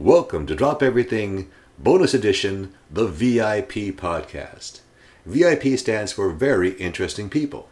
[0.00, 4.80] Welcome to Drop Everything Bonus Edition, the VIP Podcast.
[5.26, 7.68] VIP stands for Very Interesting People.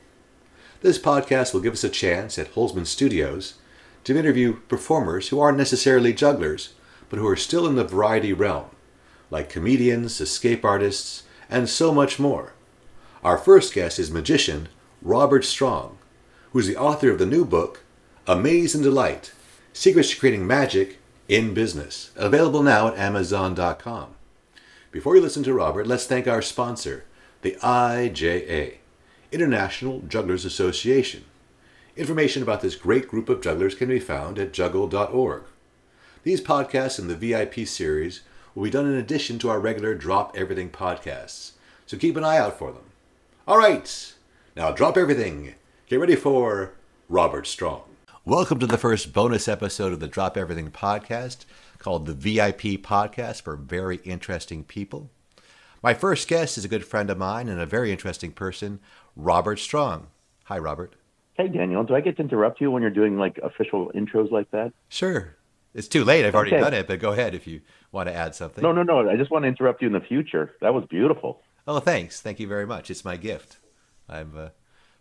[0.82, 3.54] This podcast will give us a chance at Holzman Studios
[4.04, 6.74] to interview performers who aren't necessarily jugglers,
[7.08, 8.66] but who are still in the variety realm,
[9.30, 12.52] like comedians, escape artists, and so much more.
[13.24, 14.68] Our first guest is magician
[15.00, 15.96] Robert Strong,
[16.52, 17.84] who is the author of the new book,
[18.26, 19.32] Amaze and Delight
[19.72, 24.14] Secrets to Creating Magic in business, available now at Amazon.com.
[24.90, 27.04] Before you listen to Robert, let's thank our sponsor,
[27.42, 28.76] the IJA,
[29.30, 31.24] International Jugglers Association.
[31.96, 35.42] Information about this great group of jugglers can be found at juggle.org.
[36.22, 38.22] These podcasts in the VIP series
[38.54, 41.52] will be done in addition to our regular Drop Everything podcasts,
[41.86, 42.84] so keep an eye out for them.
[43.46, 44.14] All right,
[44.56, 45.54] now drop everything.
[45.86, 46.72] Get ready for
[47.08, 47.87] Robert Strong.
[48.28, 51.46] Welcome to the first bonus episode of the Drop Everything podcast
[51.78, 55.08] called the VIP Podcast for Very Interesting People.
[55.82, 58.80] My first guest is a good friend of mine and a very interesting person,
[59.16, 60.08] Robert Strong.
[60.44, 60.94] Hi, Robert.
[61.38, 61.84] Hey, Daniel.
[61.84, 64.74] Do I get to interrupt you when you're doing like official intros like that?
[64.90, 65.34] Sure.
[65.72, 66.26] It's too late.
[66.26, 66.62] I've already okay.
[66.62, 68.60] done it, but go ahead if you want to add something.
[68.62, 69.08] No, no, no.
[69.08, 70.52] I just want to interrupt you in the future.
[70.60, 71.40] That was beautiful.
[71.66, 72.20] Oh, thanks.
[72.20, 72.90] Thank you very much.
[72.90, 73.56] It's my gift.
[74.06, 74.48] I'm uh,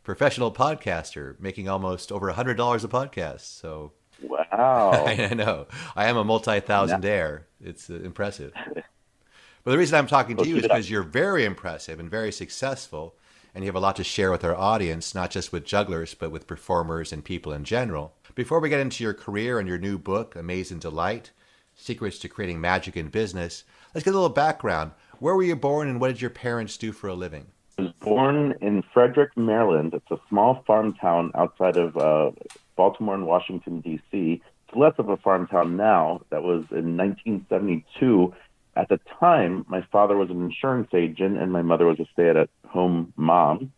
[0.08, 3.42] professional podcaster making almost over a hundred dollars a podcast.
[3.42, 3.92] So
[4.22, 7.42] wow, I know I am a multi-thousandaire.
[7.62, 8.54] It's uh, impressive.
[8.74, 13.18] But the reason I'm talking to you is because you're very impressive and very successful,
[13.54, 16.32] and you have a lot to share with our audience, not just with jugglers, but
[16.32, 18.14] with performers and people in general.
[18.34, 21.32] Before we get into your career and your new book, Amaze and Delight
[21.76, 24.92] Secrets to Creating Magic in Business, let's get a little background.
[25.20, 27.48] Where were you born and what did your parents do for a living?
[27.78, 29.94] Was born in Frederick, Maryland.
[29.94, 32.32] It's a small farm town outside of uh,
[32.76, 34.42] Baltimore and Washington, D.C.
[34.68, 36.22] It's less of a farm town now.
[36.30, 38.34] That was in 1972.
[38.76, 42.30] At the time, my father was an insurance agent and my mother was a stay
[42.30, 43.72] at home mom.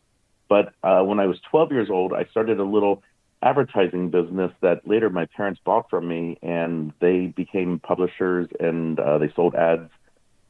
[0.47, 3.03] But uh, when I was 12 years old, I started a little
[3.41, 9.17] advertising business that later my parents bought from me, and they became publishers and uh,
[9.17, 9.89] they sold ads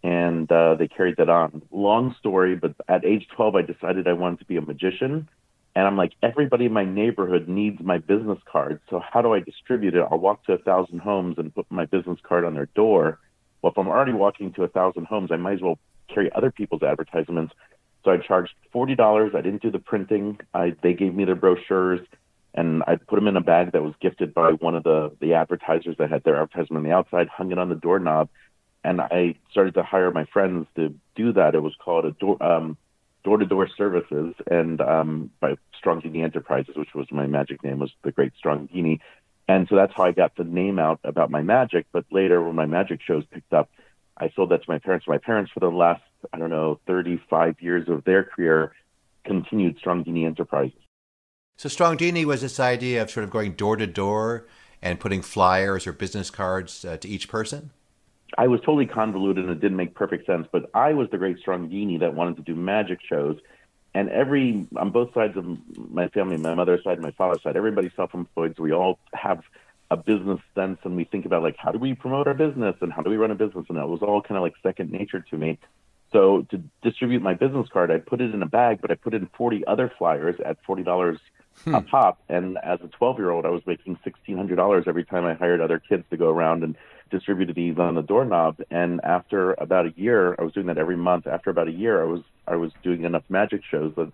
[0.04, 1.62] and uh, they carried that on.
[1.72, 5.28] Long story, but at age 12, I decided I wanted to be a magician.
[5.76, 8.80] And I'm like, everybody in my neighborhood needs my business card.
[8.90, 10.06] So how do I distribute it?
[10.10, 13.20] I'll walk to a thousand homes and put my business card on their door.
[13.62, 15.78] Well, if I'm already walking to a thousand homes, I might as well
[16.08, 17.54] carry other people's advertisements.
[18.04, 19.34] So I charged forty dollars.
[19.36, 20.40] I didn't do the printing.
[20.54, 22.00] I they gave me their brochures,
[22.54, 25.34] and I put them in a bag that was gifted by one of the the
[25.34, 27.28] advertisers that had their advertisement on the outside.
[27.28, 28.30] Hung it on the doorknob,
[28.90, 31.54] and I started to hire my friends to do that.
[31.54, 32.76] It was called a door um,
[33.24, 38.12] door-to-door services, and um, by Strong Genie Enterprises, which was my magic name, was the
[38.12, 39.00] Great Strong Genie,
[39.48, 41.86] and so that's how I got the name out about my magic.
[41.92, 43.70] But later, when my magic shows picked up,
[44.18, 45.06] I sold that to my parents.
[45.08, 46.02] My parents, for the last
[46.34, 48.74] I don't know 35 years of their career,
[49.24, 50.80] continued Strong Genie Enterprises.
[51.60, 54.48] So Strong Genie was this idea of sort of going door to door
[54.82, 57.72] and putting flyers or business cards uh, to each person.
[58.38, 61.40] I was totally convoluted and it didn't make perfect sense, but I was the great
[61.40, 63.38] strong genie that wanted to do magic shows.
[63.94, 65.46] And every, on both sides of
[65.76, 68.56] my family, my mother's side, my father's side, everybody's self employed.
[68.56, 69.42] So we all have
[69.92, 72.94] a business sense and we think about like, how do we promote our business and
[72.94, 73.66] how do we run a business?
[73.70, 75.58] And that was all kind of like second nature to me.
[76.12, 79.14] So to distribute my business card, I put it in a bag, but I put
[79.14, 81.20] in 40 other flyers at $40
[81.64, 81.76] hmm.
[81.76, 82.20] a pop.
[82.30, 85.80] And as a 12 year old, I was making $1,600 every time I hired other
[85.80, 86.76] kids to go around and
[87.10, 88.58] distributed these on the doorknob.
[88.72, 91.28] And after about a year, I was doing that every month.
[91.28, 94.12] After about a year, I was I was doing enough magic shows that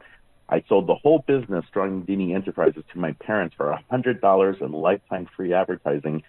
[0.49, 4.57] I sold the whole business, Strong Genie Enterprises, to my parents for a hundred dollars
[4.61, 6.23] and lifetime free advertising.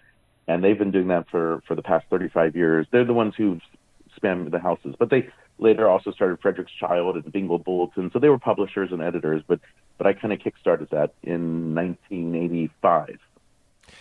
[0.47, 2.87] And they've been doing that for for the past 35 years.
[2.91, 3.59] They're the ones who
[4.19, 5.29] spam the houses, but they
[5.59, 8.09] later also started Frederick's Child and Bingo Bulletin.
[8.11, 9.59] So they were publishers and editors, but
[9.97, 13.19] but I kind of kickstarted that in 1985.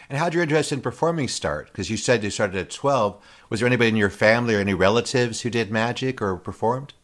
[0.09, 1.69] And how did your interest in performing start?
[1.69, 3.21] Because you said you started at 12.
[3.51, 6.95] Was there anybody in your family or any relatives who did magic or performed?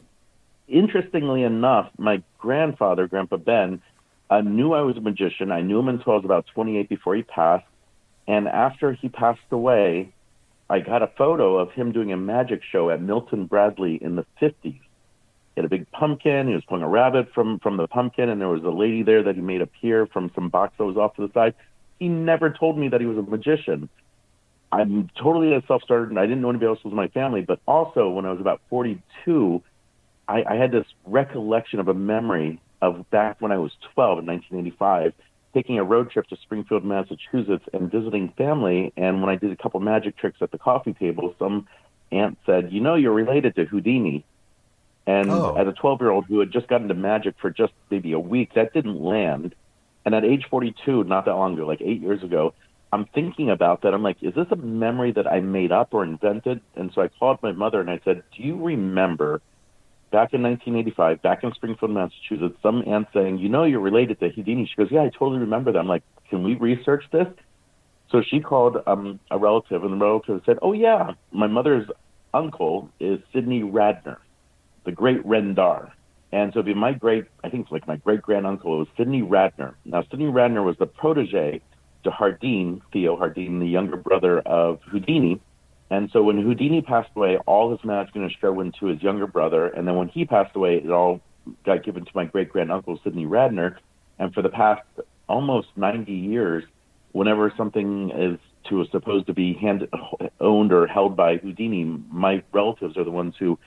[0.69, 3.82] Interestingly enough, my grandfather, Grandpa Ben,
[4.31, 5.52] uh, knew I was a magician.
[5.52, 7.67] I knew him until I was about 28 before he passed.
[8.26, 10.12] And after he passed away,
[10.70, 14.25] I got a photo of him doing a magic show at Milton Bradley in the
[14.40, 14.55] 50s.
[14.62, 14.81] He
[15.56, 16.49] had a big pumpkin.
[16.49, 19.22] He was pulling a rabbit from, from the pumpkin, and there was a lady there
[19.25, 21.55] that he made appear from some box that was off to the side
[22.02, 23.88] he never told me that he was a magician.
[24.72, 27.43] I'm totally a self-starter, and I didn't know anybody else was in my family.
[27.43, 29.62] But also, when I was about 42,
[30.26, 34.26] I, I had this recollection of a memory of back when I was 12 in
[34.26, 35.12] 1985,
[35.54, 38.93] taking a road trip to Springfield, Massachusetts, and visiting family.
[38.96, 41.69] And when I did a couple magic tricks at the coffee table, some
[42.10, 44.25] aunt said, "You know, you're related to Houdini."
[45.06, 45.55] And Oh.
[45.55, 48.19] as a 12 year old who had just gotten into magic for just maybe a
[48.19, 49.55] week, that didn't land.
[50.04, 52.54] And at age 42, not that long ago, like eight years ago,
[52.93, 53.94] I'm thinking about that.
[53.94, 56.60] I'm like, is this a memory that I made up or invented?
[56.76, 59.40] And so I called my mother and I said, Do you remember
[60.10, 64.28] back in 1985, back in Springfield, Massachusetts, some aunt saying, You know, you're related to
[64.28, 64.66] Houdini?
[64.66, 65.78] She goes, Yeah, I totally remember that.
[65.78, 67.28] I'm like, Can we research this?
[68.10, 71.88] So she called um, a relative, and the relative said, Oh, yeah, my mother's
[72.34, 74.19] uncle is Sidney Radner,
[74.84, 75.93] the great Rendar.
[76.32, 79.23] And so be my great, I think it's like my great grand uncle was Sidney
[79.23, 79.75] Radner.
[79.84, 81.61] Now, Sidney Radner was the protege
[82.05, 85.40] to Hardeen, Theo Hardeen, the younger brother of Houdini.
[85.90, 89.02] And so when Houdini passed away, all his magic and his show went to his
[89.02, 89.67] younger brother.
[89.67, 91.20] And then when he passed away, it all
[91.67, 93.76] got given to my great grand uncle, Sidney Radner.
[94.19, 94.82] And for the past
[95.29, 96.64] almost 90 years,
[97.12, 98.38] whenever something is
[98.70, 99.87] to supposed to be hand,
[100.40, 103.58] owned or held by Houdini, my relatives are the ones who,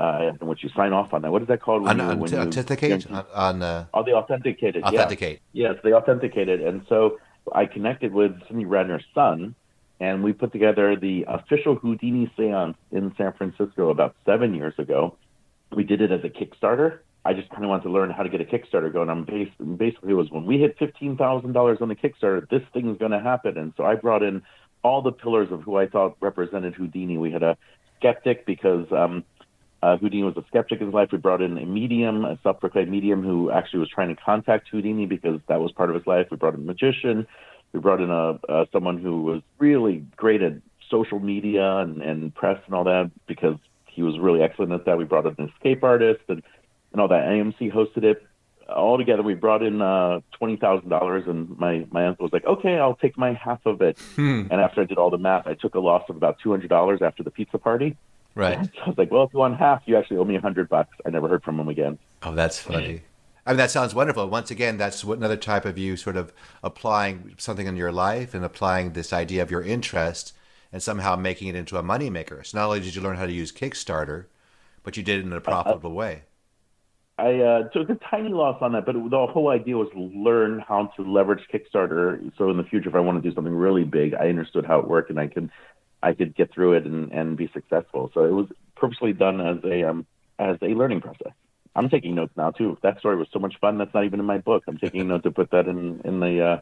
[0.00, 1.30] uh, what you sign off on that.
[1.30, 1.82] What is that called?
[1.82, 4.82] You- un- you- authenticate on, on uh, Oh, they authenticated.
[4.84, 4.88] yeah.
[4.88, 5.40] authenticate.
[5.52, 6.60] Yes, they authenticated.
[6.62, 7.18] And so
[7.52, 9.54] I connected with Sidney Radner's son,
[10.00, 15.16] and we put together the official Houdini seance in San Francisco about seven years ago.
[15.74, 16.98] We did it as a Kickstarter.
[17.24, 19.10] I just kind of wanted to learn how to get a Kickstarter going.
[19.10, 23.10] I'm based, basically, it was when we hit $15,000 on the Kickstarter, this thing's going
[23.10, 23.58] to happen.
[23.58, 24.42] And so I brought in
[24.82, 27.18] all the pillars of who I thought represented Houdini.
[27.18, 27.58] We had a
[27.98, 29.22] skeptic because um,
[29.82, 31.08] uh, Houdini was a skeptic in his life.
[31.10, 35.06] We brought in a medium, a self-proclaimed medium who actually was trying to contact Houdini
[35.06, 36.26] because that was part of his life.
[36.30, 37.26] We brought in a magician.
[37.72, 40.54] We brought in a, uh, someone who was really great at
[40.90, 43.56] social media and, and press and all that because
[43.86, 44.98] he was really excellent at that.
[44.98, 46.42] We brought in an escape artist and,
[46.92, 47.24] and all that.
[47.24, 48.22] AMC hosted it.
[48.68, 52.44] All together, we brought in uh, twenty thousand dollars, and my my uncle was like,
[52.44, 54.42] "Okay, I'll take my half of it." Hmm.
[54.48, 56.68] And after I did all the math, I took a loss of about two hundred
[56.68, 57.96] dollars after the pizza party.
[58.34, 58.64] Right.
[58.64, 60.68] So I was like, well, if you want half, you actually owe me a hundred
[60.68, 60.96] bucks.
[61.06, 61.98] I never heard from him again.
[62.22, 63.02] Oh, that's funny.
[63.46, 64.28] I mean, that sounds wonderful.
[64.28, 66.32] Once again, that's what another type of you sort of
[66.62, 70.34] applying something in your life and applying this idea of your interest
[70.72, 72.44] and somehow making it into a moneymaker.
[72.46, 74.26] So not only did you learn how to use Kickstarter,
[74.82, 76.22] but you did it in a profitable way.
[77.18, 80.60] I uh, took a tiny loss on that, but it, the whole idea was learn
[80.66, 82.32] how to leverage Kickstarter.
[82.38, 84.78] So in the future, if I want to do something really big, I understood how
[84.78, 85.50] it worked and I could,
[86.02, 88.10] I could get through it and, and be successful.
[88.14, 90.06] So it was purposely done as a um,
[90.38, 91.32] as a learning process.
[91.76, 92.78] I'm taking notes now too.
[92.82, 93.78] That story was so much fun.
[93.78, 94.64] That's not even in my book.
[94.66, 96.60] I'm taking a note to put that in in the uh,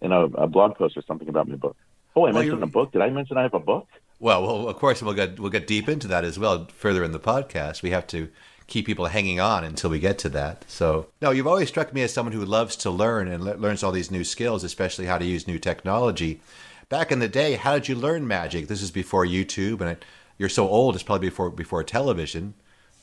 [0.00, 1.76] in a, a blog post or something about my book.
[2.16, 2.92] Oh, I Well, mentioned a book.
[2.92, 3.86] Did I mention I have a book?
[4.20, 7.12] Well, well, of course, we'll get we'll get deep into that as well further in
[7.12, 7.82] the podcast.
[7.82, 8.28] We have to
[8.66, 10.64] keep people hanging on until we get to that.
[10.68, 13.82] So, no, you've always struck me as someone who loves to learn and le- learns
[13.82, 16.40] all these new skills, especially how to use new technology.
[16.88, 18.68] Back in the day, how did you learn magic?
[18.68, 20.06] This is before YouTube, and it,
[20.38, 22.54] you're so old; it's probably before before television.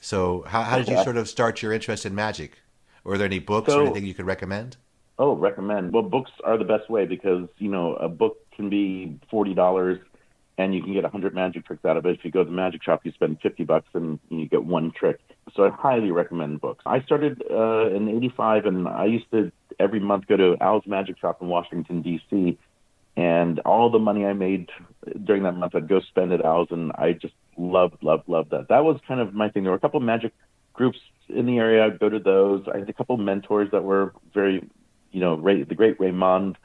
[0.02, 2.64] So, how, how did you sort of start your interest in magic?
[3.04, 4.78] Were there any books or anything you could recommend?
[5.20, 5.94] Oh, recommend.
[5.94, 10.00] Well, books are the best way because you know a book can be forty dollars,
[10.58, 12.18] and you can get a hundred magic tricks out of it.
[12.18, 14.94] If you go to the magic shop, you spend fifty bucks and you get one
[14.94, 15.20] trick.
[15.56, 16.82] So I highly recommend books.
[16.88, 21.20] I started uh, in '85, and I used to every month go to Al's Magic
[21.20, 22.58] Shop in Washington D.C.
[23.18, 24.70] And all the money I made
[25.24, 28.68] during that month, I'd go spend at Al's, and I just loved, loved, loved that.
[28.70, 29.64] That was kind of my thing.
[29.64, 30.34] There were a couple of magic
[30.74, 31.00] groups
[31.30, 31.86] in the area.
[31.86, 32.66] I'd go to those.
[32.74, 34.70] I had a couple of mentors that were very
[35.16, 36.58] you know, Ray, the great Raymond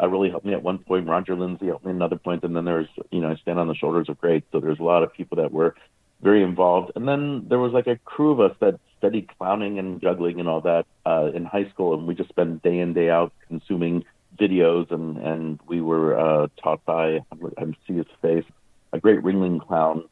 [0.00, 1.08] uh, really helped me at one point.
[1.08, 2.44] Roger Lindsay helped me at another point.
[2.44, 4.46] and then there's, you know, I stand on the shoulders of greats.
[4.52, 5.74] So there's a lot of people that were
[6.20, 10.00] very involved, and then there was like a crew of us that studied clowning and
[10.00, 13.08] juggling and all that uh, in high school, and we just spent day in day
[13.08, 14.04] out consuming
[14.38, 17.20] videos, and and we were uh, taught by
[17.58, 18.44] I see his face,
[18.92, 20.04] a great ringling clown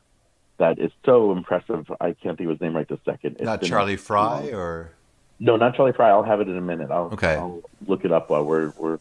[0.58, 1.90] that is so impressive.
[2.00, 3.36] I can't think of his name right this second.
[3.36, 4.92] It's Not Charlie Frye or
[5.40, 6.10] No, not Charlie Frye.
[6.10, 6.90] I'll have it in a minute.
[6.90, 7.34] I'll, Okay.
[7.34, 8.98] I'll look it up while we're we're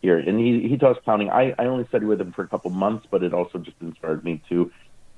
[0.00, 0.18] here.
[0.18, 1.30] And he he taught us clowning.
[1.30, 4.24] I I only studied with him for a couple months, but it also just inspired
[4.24, 4.70] me to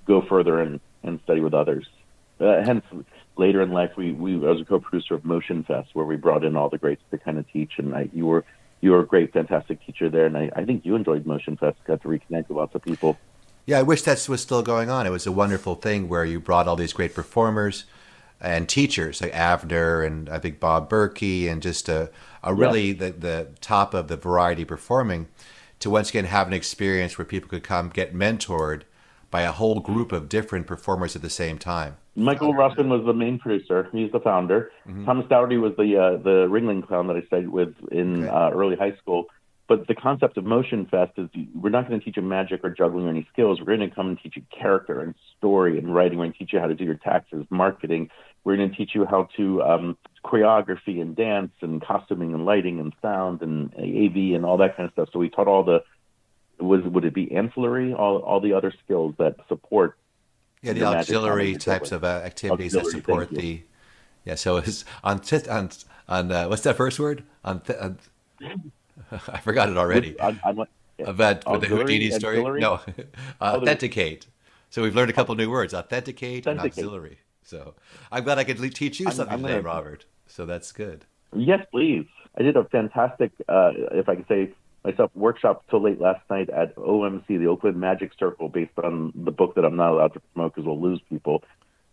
[0.07, 1.87] go further and and study with others.
[2.41, 2.85] Uh, hence,
[3.37, 6.45] later in life, we we I was a co-producer of Motion Fest, where we brought
[6.45, 7.73] in all the greats to kind of teach.
[7.79, 8.45] And I, you were
[8.81, 11.79] you were a great, fantastic teacher there, and I, I think you enjoyed Motion Fest.
[11.87, 13.19] Got to reconnect with lots of people.
[13.65, 15.07] Yeah, I wish that was still going on.
[15.07, 17.85] It was a wonderful thing where you brought all these great performers
[18.41, 22.11] and teachers like Avner and I think Bob Berky and just a,
[22.43, 25.29] a really the, the top of the variety performing
[25.81, 28.83] to once again have an experience where people could come get mentored
[29.31, 31.97] by a whole group of different performers at the same time.
[32.17, 33.89] Michael Ruffin was the main producer.
[33.93, 34.73] He's the founder.
[34.89, 35.05] Mm-hmm.
[35.05, 38.29] Thomas Dougherty was the uh, the Ringling clown that I studied with in okay.
[38.29, 39.27] uh, early high school.
[39.69, 42.71] But the concept of Motion Fest is we're not going to teach you magic or
[42.71, 43.59] juggling or any skills.
[43.59, 46.19] We're going to come and teach you character and story and writing.
[46.19, 48.11] We're going to teach you how to do your taxes, marketing.
[48.45, 52.79] We're going to teach you how to um, choreography and dance and costuming and lighting
[52.79, 55.09] and sound and AV and all that kind of stuff.
[55.13, 55.83] So we taught all the
[56.59, 59.99] was would it be ancillary all all the other skills that support
[60.63, 63.63] yeah the, the auxiliary types of uh, activities auxiliary, that support the
[64.25, 65.21] yeah so it's on
[65.51, 65.71] on
[66.09, 67.99] on uh, what's that first word on, th- on
[69.11, 70.19] I forgot it already.
[70.21, 70.67] On, on
[70.99, 71.11] yeah.
[71.11, 72.39] About with the Houdini story.
[72.39, 72.61] Auxiliary?
[72.61, 72.81] No,
[73.41, 74.27] uh, authenticate.
[74.71, 77.19] So we've learned a couple new words: authenticate, authenticate, and auxiliary.
[77.43, 77.75] So
[78.11, 79.63] I'm glad I could teach you something I'm, I'm today, gonna...
[79.63, 80.07] Robert.
[80.27, 81.05] So that's good.
[81.35, 82.07] Yes, please.
[82.39, 84.53] I did a fantastic, uh, if I could say
[84.87, 89.31] myself, workshop till late last night at OMC, the Oakland Magic Circle, based on the
[89.31, 91.43] book that I'm not allowed to promote because we'll lose people.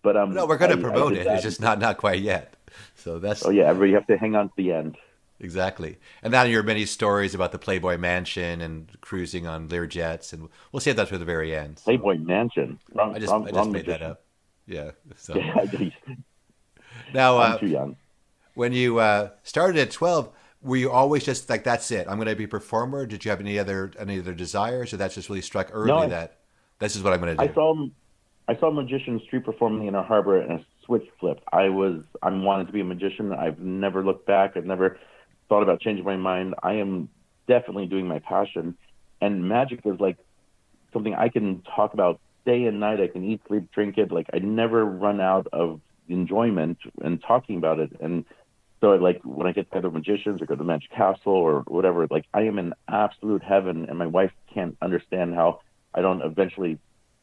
[0.04, 1.26] But um, no, we're going to promote it.
[1.26, 1.36] That.
[1.36, 2.56] It's just not not quite yet.
[2.96, 3.46] So that's.
[3.46, 4.98] Oh yeah, you have to hang on to the end.
[5.40, 5.98] Exactly.
[6.22, 10.48] And now your many stories about the Playboy Mansion and cruising on Lear jets, and
[10.72, 11.80] we'll save that for the very end.
[11.80, 11.86] So.
[11.86, 12.80] Playboy Mansion.
[12.94, 14.24] Wrong, I just, wrong, I just made that up.
[14.68, 14.92] Yeah.
[15.18, 15.34] So.
[17.14, 17.98] now, I'm uh, too young.
[18.54, 20.30] When you uh, started at 12,
[20.64, 23.06] were you always just like, that's it, I'm going to be a performer?
[23.06, 26.08] Did you have any other any other desires, or that just really struck early no,
[26.08, 26.40] that
[26.80, 27.52] this is what I'm going to do?
[27.52, 27.88] I saw,
[28.48, 31.44] I saw a magician street performing in Inner Harbor, and a switch flipped.
[31.52, 33.34] I was, I wanted to be a magician.
[33.34, 34.56] I've never looked back.
[34.56, 34.98] I've never
[35.50, 36.56] thought about changing my mind.
[36.64, 37.10] I am
[37.48, 38.78] definitely doing my passion,
[39.22, 40.18] and magic is like
[40.94, 43.02] something I can talk about day and night.
[43.02, 44.12] I can eat, sleep, drink it.
[44.12, 47.92] Like I never run out of enjoyment and talking about it.
[48.00, 48.26] And
[48.84, 52.06] so, like when I get together with magicians or go to Magic Castle or whatever,
[52.12, 55.62] like I am in absolute heaven, and my wife can't understand how
[55.96, 56.80] I don't eventually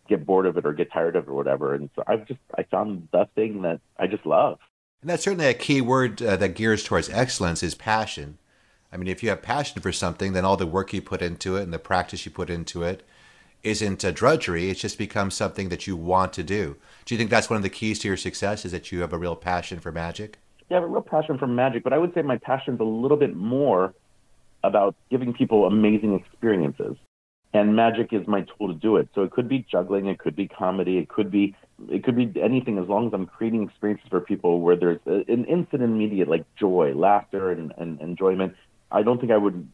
[0.08, 1.74] get bored of it or get tired of it or whatever.
[1.74, 4.58] And so I've just I found the thing that I just love.
[5.02, 8.38] And that's certainly a key word uh, that gears towards excellence is passion.
[8.90, 11.56] I mean, if you have passion for something, then all the work you put into
[11.56, 13.06] it and the practice you put into it
[13.62, 14.70] isn't a drudgery.
[14.70, 16.76] It just becomes something that you want to do.
[17.04, 19.12] Do you think that's one of the keys to your success is that you have
[19.12, 20.38] a real passion for magic?
[20.70, 22.84] Yeah, I have a real passion for magic, but I would say my passion's a
[22.84, 23.92] little bit more
[24.62, 26.96] about giving people amazing experiences
[27.52, 29.08] and magic is my tool to do it.
[29.14, 31.56] So it could be juggling, it could be comedy, it could be
[31.88, 35.44] it could be anything as long as I'm creating experiences for people where there's an
[35.46, 38.54] instant immediate like joy, laughter, and, and enjoyment.
[38.92, 39.68] I don't think I would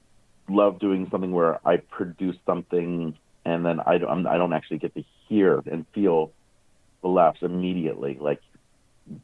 [0.49, 4.95] love doing something where I produce something and then I don't I don't actually get
[4.95, 6.33] to hear and feel
[7.03, 8.17] the laughs immediately.
[8.19, 8.41] Like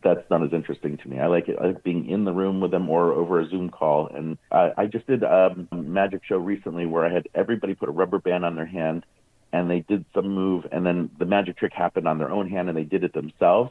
[0.02, 1.18] that's not as interesting to me.
[1.18, 1.56] I like it.
[1.60, 4.08] I like being in the room with them or over a Zoom call.
[4.08, 7.88] And I, I just did um, a magic show recently where I had everybody put
[7.88, 9.04] a rubber band on their hand
[9.52, 12.68] and they did some move and then the magic trick happened on their own hand
[12.68, 13.70] and they did it themselves.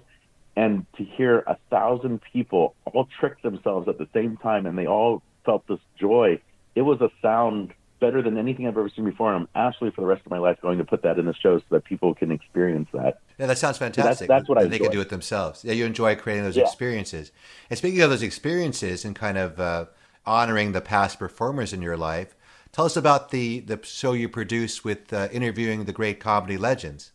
[0.56, 4.88] And to hear a thousand people all trick themselves at the same time and they
[4.88, 6.42] all felt this joy,
[6.76, 9.34] it was a sound better than anything I've ever seen before.
[9.34, 11.34] And I'm absolutely for the rest of my life going to put that in the
[11.34, 13.22] show so that people can experience that.
[13.38, 14.28] Yeah, that sounds fantastic.
[14.28, 14.66] So that's, that's, what I.
[14.66, 15.64] They can do it themselves.
[15.64, 16.64] Yeah, you enjoy creating those yeah.
[16.64, 17.32] experiences.
[17.70, 19.86] And speaking of those experiences and kind of uh,
[20.26, 22.36] honoring the past performers in your life,
[22.74, 27.14] tell us about the the show you produced with uh, interviewing the great comedy legends.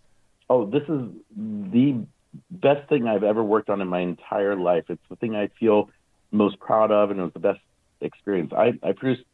[0.49, 2.07] Oh, this is the
[2.51, 4.85] best thing I've ever worked on in my entire life.
[4.89, 5.91] It's the thing I feel
[6.31, 7.61] most proud of, and it was the best
[8.01, 8.53] experience.
[8.53, 9.25] I, I produced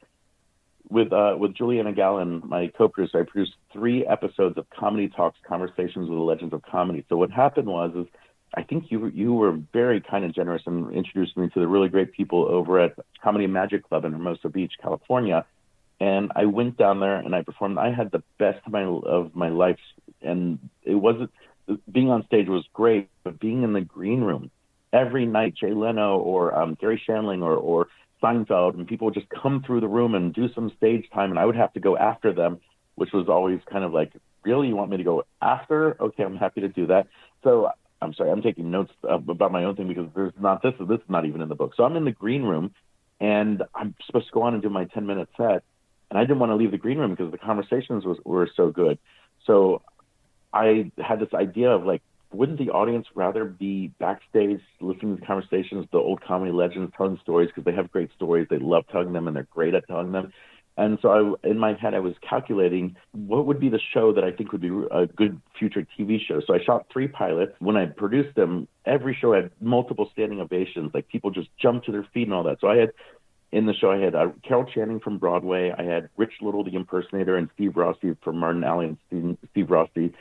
[0.93, 6.09] with uh, with Juliana Gallen, my co-producer, I produced three episodes of Comedy Talks, Conversations
[6.09, 7.05] with the Legends of Comedy.
[7.09, 8.07] So what happened was, is
[8.55, 11.89] I think you you were very kind and generous and introduced me to the really
[11.89, 15.47] great people over at Comedy Magic Club in Hermosa Beach, California.
[15.99, 17.79] And I went down there and I performed.
[17.79, 19.79] I had the best of my of my life,
[20.21, 21.31] and it wasn't
[21.91, 24.51] being on stage was great, but being in the green room
[24.93, 27.89] every night, Jay Leno or um, Garry Shandling or or
[28.23, 31.39] Seinfeld, and people would just come through the room and do some stage time, and
[31.39, 32.61] I would have to go after them,
[32.95, 34.13] which was always kind of like,
[34.45, 35.97] really, you want me to go after?
[36.01, 37.09] Okay, I'm happy to do that.
[37.43, 40.75] So I'm sorry, I'm taking notes about my own thing because there's not this.
[40.81, 41.73] This is not even in the book.
[41.77, 42.75] So I'm in the green room,
[43.21, 45.63] and I'm supposed to go on and do my 10 minute set,
[46.11, 48.71] and I didn't want to leave the green room because the conversations was, were so
[48.71, 48.99] good.
[49.47, 49.83] So
[50.53, 52.03] I had this idea of like,
[52.35, 57.49] wouldn't the audience rather be backstage listening to conversations, the old comedy legends telling stories
[57.49, 60.33] because they have great stories, they love telling them, and they're great at telling them.
[60.77, 64.25] And so I, in my head, I was calculating what would be the show that
[64.25, 66.41] I think would be a good future TV show.
[66.47, 67.53] So I shot three pilots.
[67.59, 71.93] When I produced them, every show had multiple standing ovations, like people just jumped to
[71.93, 72.59] their feet and all that.
[72.61, 72.93] So I had
[73.53, 75.73] in the show, I had uh, Carol Channing from Broadway.
[75.77, 79.71] I had Rich Little, the impersonator, and Steve Rossi from Marty Allen and Steve, Steve
[79.71, 80.15] Rossi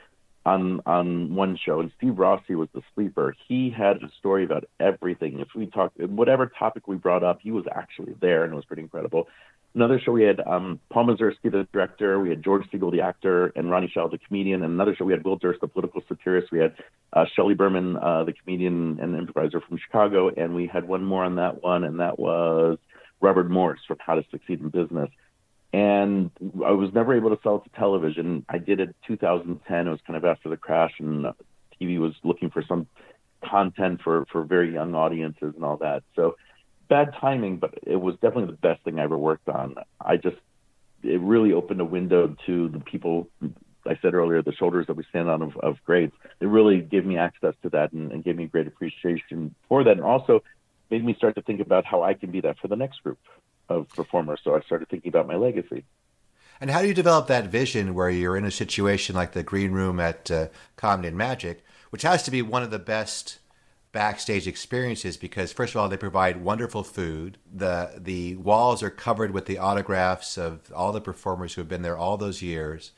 [0.45, 3.35] on on one show, and Steve Rossi was the sleeper.
[3.47, 5.39] He had a story about everything.
[5.39, 8.65] If we talked, whatever topic we brought up, he was actually there, and it was
[8.65, 9.27] pretty incredible.
[9.73, 12.19] Another show we had um, Paul Mazursky, the director.
[12.19, 14.63] We had George Segal, the actor, and Ronnie Schell, the comedian.
[14.63, 16.51] And another show we had Will Durst, the political satirist.
[16.51, 16.75] We had
[17.13, 21.23] uh, Shelley Berman, uh, the comedian and improviser from Chicago, and we had one more
[21.23, 22.79] on that one, and that was
[23.21, 25.09] Robert Morse from How to Succeed in Business
[25.73, 26.31] and
[26.65, 28.45] I was never able to sell it to television.
[28.49, 29.87] I did it in 2010.
[29.87, 31.25] It was kind of after the crash, and
[31.79, 32.87] TV was looking for some
[33.43, 36.03] content for for very young audiences and all that.
[36.15, 36.35] So
[36.89, 39.75] bad timing, but it was definitely the best thing I ever worked on.
[39.99, 40.37] I just
[41.03, 43.29] it really opened a window to the people.
[43.87, 46.15] I said earlier, the shoulders that we stand on of, of greats.
[46.39, 49.93] It really gave me access to that and, and gave me great appreciation for that,
[49.93, 50.43] and also
[50.91, 53.17] made me start to think about how I can be that for the next group
[53.69, 54.39] of performers.
[54.43, 55.85] So I started thinking about my legacy.
[56.59, 59.71] And how do you develop that vision where you're in a situation like the green
[59.71, 63.39] room at uh, Comedy and Magic, which has to be one of the best
[63.91, 69.31] backstage experiences because first of all they provide wonderful food the the walls are covered
[69.31, 72.91] with the autographs of all the performers who have been there all those years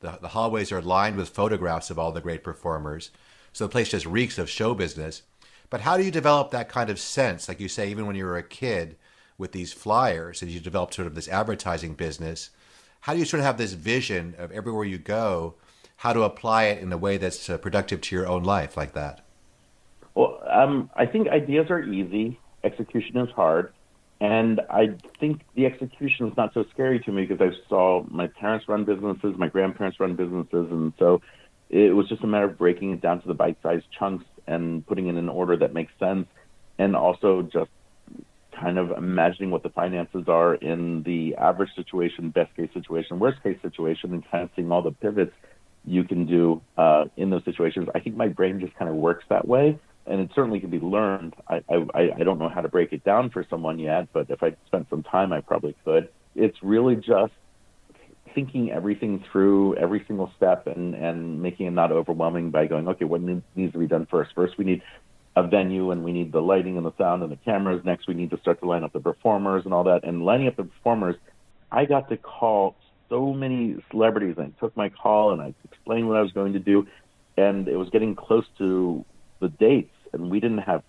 [0.00, 3.12] the, the hallways are lined with photographs of all the great performers
[3.52, 5.22] so the place just reeks of show business
[5.68, 8.24] but how do you develop that kind of sense like you say even when you
[8.24, 8.96] were a kid
[9.40, 12.50] with these flyers and you develop sort of this advertising business,
[13.00, 15.54] how do you sort of have this vision of everywhere you go,
[15.96, 18.92] how to apply it in a way that's uh, productive to your own life like
[18.92, 19.24] that?
[20.14, 23.72] Well, um, I think ideas are easy, execution is hard.
[24.20, 28.26] And I think the execution is not so scary to me because I saw my
[28.26, 31.22] parents run businesses, my grandparents run businesses, and so
[31.70, 35.06] it was just a matter of breaking it down to the bite-sized chunks and putting
[35.06, 36.26] it in an order that makes sense,
[36.78, 37.70] and also just
[38.60, 43.42] kind of imagining what the finances are in the average situation, best case situation, worst
[43.42, 45.32] case situation, and kind of seeing all the pivots
[45.84, 47.88] you can do uh, in those situations.
[47.94, 50.78] I think my brain just kind of works that way, and it certainly can be
[50.78, 51.34] learned.
[51.48, 54.42] I, I, I don't know how to break it down for someone yet, but if
[54.42, 56.08] I spent some time, I probably could.
[56.34, 57.32] It's really just
[58.34, 63.04] thinking everything through every single step and and making it not overwhelming by going okay
[63.04, 64.82] what needs to be done first first we need
[65.36, 67.82] a venue and we need the lighting and the sound and the cameras.
[67.84, 70.04] Next, we need to start to line up the performers and all that.
[70.04, 71.16] And lining up the performers,
[71.70, 72.76] I got to call
[73.08, 74.36] so many celebrities.
[74.38, 76.86] I took my call and I explained what I was going to do.
[77.36, 79.04] And it was getting close to
[79.40, 80.82] the dates, and we didn't have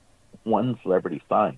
[0.44, 1.58] one celebrity signed.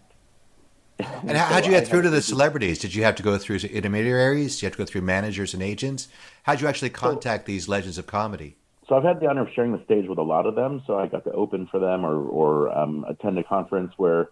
[0.99, 2.77] And so how'd you get through to the celebrities?
[2.79, 4.55] Did you have to go through intermediaries?
[4.55, 6.07] Did you have to go through managers and agents?
[6.43, 8.57] How'd you actually contact so, these legends of comedy?
[8.93, 10.83] So I've had the honor of sharing the stage with a lot of them.
[10.85, 14.29] So I got to open for them or, or um, attend a conference where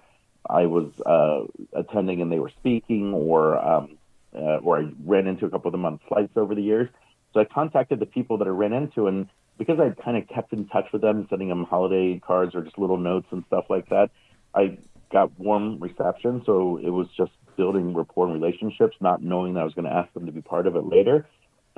[0.48, 3.98] I was uh, attending and they were speaking, or um,
[4.36, 6.90] uh, or I ran into a couple of them on flights over the years.
[7.34, 10.54] So I contacted the people that I ran into, and because I kind of kept
[10.54, 13.90] in touch with them, sending them holiday cards or just little notes and stuff like
[13.90, 14.12] that,
[14.54, 14.78] I
[15.12, 16.44] got warm reception.
[16.46, 19.94] So it was just building rapport and relationships, not knowing that I was going to
[19.94, 21.26] ask them to be part of it later.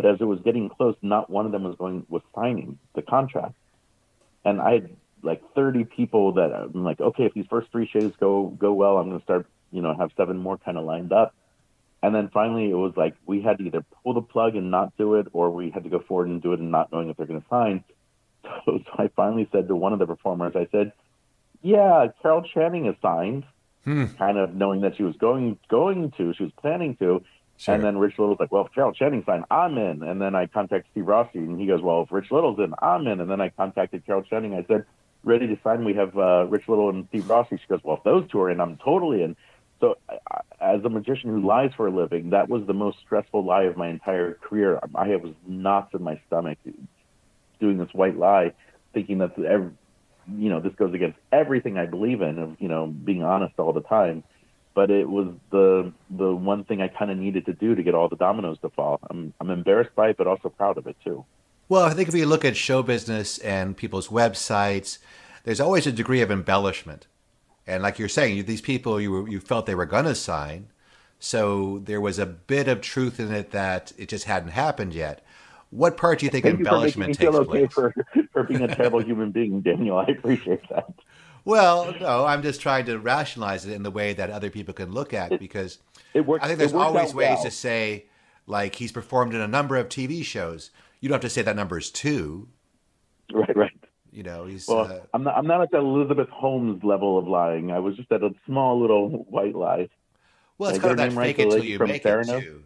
[0.04, 3.02] But as it was getting close, not one of them was going was signing the
[3.02, 3.56] contract.
[4.44, 4.90] And I had
[5.22, 8.98] like 30 people that I'm like, okay, if these first three shows go go well,
[8.98, 11.34] I'm going to start, you know, have seven more kind of lined up.
[12.02, 14.92] And then finally, it was like we had to either pull the plug and not
[14.98, 17.16] do it, or we had to go forward and do it and not knowing if
[17.16, 17.84] they're going to sign.
[18.66, 20.92] So, so I finally said to one of the performers, I said,
[21.62, 23.46] "Yeah, Carol Channing is signed."
[23.86, 24.08] Hmm.
[24.18, 27.24] Kind of knowing that she was going going to, she was planning to,
[27.58, 27.76] Sure.
[27.76, 30.04] And then Rich Little's like, well, if Channing signed, I'm in.
[30.04, 33.08] And then I contacted Steve Rossi, and he goes, well, if Rich Little's in, I'm
[33.08, 33.22] in.
[33.22, 34.54] And then I contacted Carol Channing.
[34.54, 34.86] I said,
[35.24, 35.86] ready to sign.
[35.86, 37.58] We have uh, Rich Little and Steve Rossi.
[37.58, 39.36] She goes, well, if those two are in, I'm totally in.
[39.80, 39.98] So,
[40.62, 43.76] as a magician who lies for a living, that was the most stressful lie of
[43.76, 44.80] my entire career.
[44.96, 46.58] I was knots in my stomach
[47.60, 48.54] doing this white lie,
[48.94, 49.72] thinking that every,
[50.38, 53.74] you know this goes against everything I believe in of you know being honest all
[53.74, 54.24] the time
[54.74, 57.96] but it was the the one thing I kind of needed to do to get
[57.96, 59.00] all the dominoes to fall.
[59.10, 61.26] I'm I'm embarrassed by it, but also proud of it too.
[61.70, 65.00] Well, I think if you look at show business and people's websites,
[65.44, 67.08] there's always a degree of embellishment,
[67.66, 70.68] and like you're saying, these people you were, you felt they were going to sign,
[71.20, 75.26] so there was a bit of truth in it that it just hadn't happened yet.
[75.70, 77.74] What part do you think Thank embellishment you for making me feel place?
[77.74, 77.94] For,
[78.32, 79.98] for being a terrible human being, Daniel.
[79.98, 80.94] I appreciate that.
[81.46, 84.92] Well, no, I'm just trying to rationalize it in the way that other people can
[84.92, 85.80] look at because
[86.14, 87.44] it works, I think there's always ways well.
[87.44, 88.06] to say
[88.48, 90.72] like he's performed in a number of TV shows.
[91.02, 92.48] You don't have to say that number is two.
[93.34, 93.72] Right, right.
[94.12, 94.68] You know, he's.
[94.68, 95.36] Well, uh, I'm not.
[95.36, 97.72] I'm not at the Elizabeth Holmes level of lying.
[97.72, 99.90] I was just at a small little white lie.
[100.58, 102.38] Well, it's kind of that fake it till you make Theranos?
[102.38, 102.64] it too.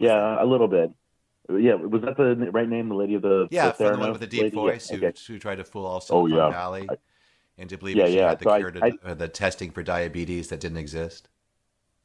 [0.00, 0.90] Yeah, a little bit.
[1.48, 2.88] Yeah, was that the right name?
[2.88, 4.56] The lady of the yeah, the the one with the deep lady?
[4.56, 5.18] voice Yeah, who, okay.
[5.28, 6.50] who tried to fool all Oh, Silicon yeah.
[6.50, 6.96] Valley I-
[7.56, 8.28] believing Yeah, she yeah.
[8.30, 11.28] had the So cure to I- uh, the testing for diabetes that didn't exist.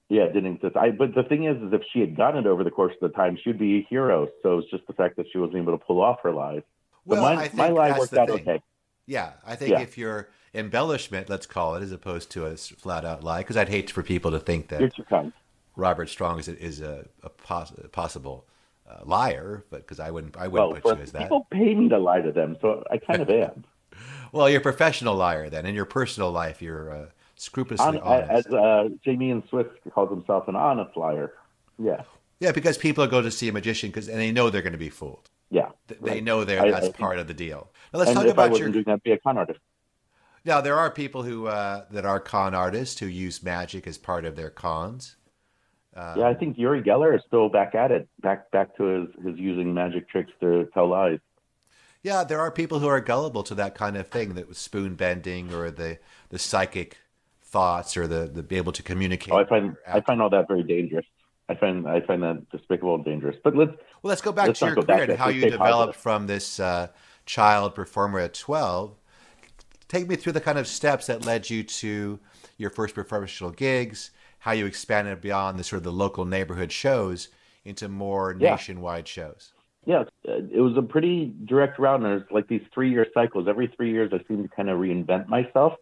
[0.10, 0.76] Yeah, it didn't exist.
[0.76, 3.12] I, but the thing is, is if she had gotten it over the course of
[3.12, 4.28] the time, she'd be a hero.
[4.44, 6.64] So it's just the fact that she wasn't able to pull off her lies.
[7.06, 8.42] Well, my, I think my lie that's worked the out thing.
[8.42, 8.62] okay.
[9.06, 9.80] Yeah, I think Yeah.
[9.82, 13.70] if your embellishment, let's call it, as opposed to a flat out lie, because I'd
[13.70, 15.32] hate for people to think that You're too kind.
[15.78, 18.46] Robert Strong is a, is a, a poss- possible
[18.90, 21.22] uh, liar, but because I wouldn't I wouldn't Well, put you as that.
[21.24, 23.64] people pay me to lie to them, so I kind of am.
[24.32, 25.66] Well, you're a professional liar then.
[25.66, 28.48] In your personal life, you're uh, scrupulously Hon- honest.
[28.48, 31.34] as uh, Jamy Ian Swiss calls himself an honest liar.
[31.78, 32.04] Yeah,
[32.40, 34.78] yeah, because people go to see a magician because and they know they're going to
[34.80, 35.30] be fooled.
[35.50, 35.70] yeah.
[35.88, 36.24] They right.
[36.24, 37.70] know they're, I- I that's think- part of the deal.
[37.94, 38.70] Now let's talk I about your.
[38.70, 39.60] doing that, be a con artist.
[40.46, 44.26] Now there are people who uh, that are con artists who use magic as part
[44.26, 45.16] of their cons.
[45.96, 49.10] Uh, yeah, I think Uri Geller is still back at it, back back to his,
[49.26, 51.20] his using magic tricks to tell lies.
[52.04, 54.96] Yeah, there are people who are gullible to that kind of thing, that was spoon
[54.96, 56.98] bending or the the psychic
[57.44, 59.34] thoughts or the the be able to communicate.
[59.34, 61.06] Oh, I find I find all that very dangerous.
[61.50, 63.36] I find I find that despicable and dangerous.
[63.44, 65.94] But let's Well, let's go back Let's to your career and how Let's you developed
[65.94, 66.02] positive.
[66.02, 66.88] from this uh,
[67.26, 68.96] child performer at 12.
[69.88, 72.20] Take me through the kind of steps that led you to
[72.58, 77.28] your first professional gigs, how you expanded beyond the sort of the local neighborhood shows
[77.66, 78.52] into more Yeah.
[78.52, 79.52] nationwide shows.
[79.86, 81.96] Yeah, uh, it was a pretty direct route.
[81.96, 83.48] And there's like these three year cycles.
[83.48, 85.74] Every three years, I seem to kind of reinvent myself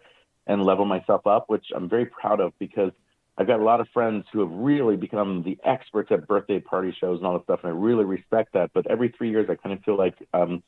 [0.48, 2.92] and level myself up, which I'm very proud of because
[3.38, 6.96] I've got a lot of friends who have really become the experts at birthday party
[7.00, 8.72] shows and all that stuff, and I really respect that.
[8.74, 10.62] But every three years, I kind of feel like um,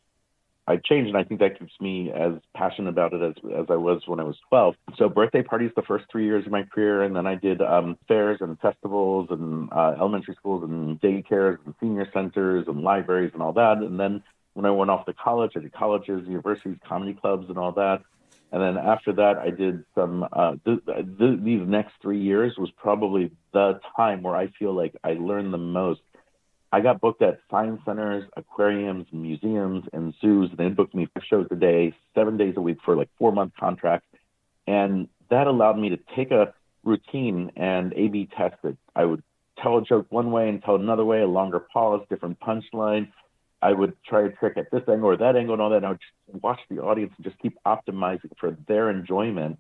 [0.72, 3.76] I've changed, and I think that keeps me as passionate about it as as I
[3.76, 4.76] was when I was 12.
[4.98, 7.98] So birthday parties the first three years of my career, and then I did um,
[8.08, 13.42] fairs and festivals and uh, elementary schools and daycares and senior centers and libraries and
[13.42, 13.78] all that.
[13.78, 17.58] And then when I went off to college, I did colleges, universities, comedy clubs, and
[17.58, 18.02] all that.
[18.52, 20.28] And then after that, I did some.
[20.32, 24.94] Uh, th- th- these next three years was probably the time where I feel like
[25.04, 26.02] I learned the most.
[26.74, 30.50] I got booked at science centers, aquariums, museums, and zoos.
[30.58, 33.54] They booked me for shows a day, seven days a week for like four month
[33.60, 34.08] contracts.
[34.68, 36.54] And that allowed me to take a
[36.84, 38.78] routine and A B test it.
[38.96, 39.22] I would
[39.62, 43.12] tell a joke one way and tell another way, a longer pause, different punchline.
[43.62, 45.78] I would try a trick at this angle or that angle and all that.
[45.78, 49.60] And I would just watch the audience and just keep optimizing for their enjoyment.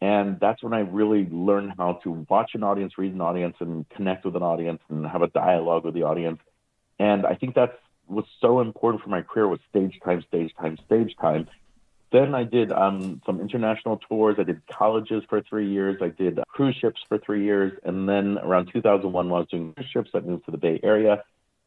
[0.00, 3.88] And that's when I really learned how to watch an audience, read an audience, and
[3.90, 6.40] connect with an audience and have a dialogue with the audience.
[6.98, 7.76] And I think that's
[8.08, 11.46] was so important for my career was stage time, stage time, stage time.
[12.10, 14.36] Then I did um, some international tours.
[14.38, 15.98] I did colleges for three years.
[16.00, 17.78] I did cruise ships for three years.
[17.84, 20.80] And then around 2001, while I was doing cruise ships, I moved to the Bay
[20.82, 21.22] Area.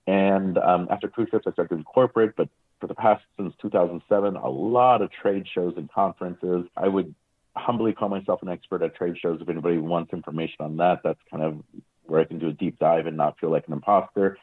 [0.07, 2.35] And um, after cruise ships, I started doing corporate.
[2.35, 6.65] But for the past since 2007, a lot of trade shows and conferences.
[6.75, 7.13] I would
[7.55, 9.39] humbly call myself an expert at trade shows.
[9.41, 11.61] If anybody wants information on that, that's kind of
[12.05, 14.37] where I can do a deep dive and not feel like an imposter.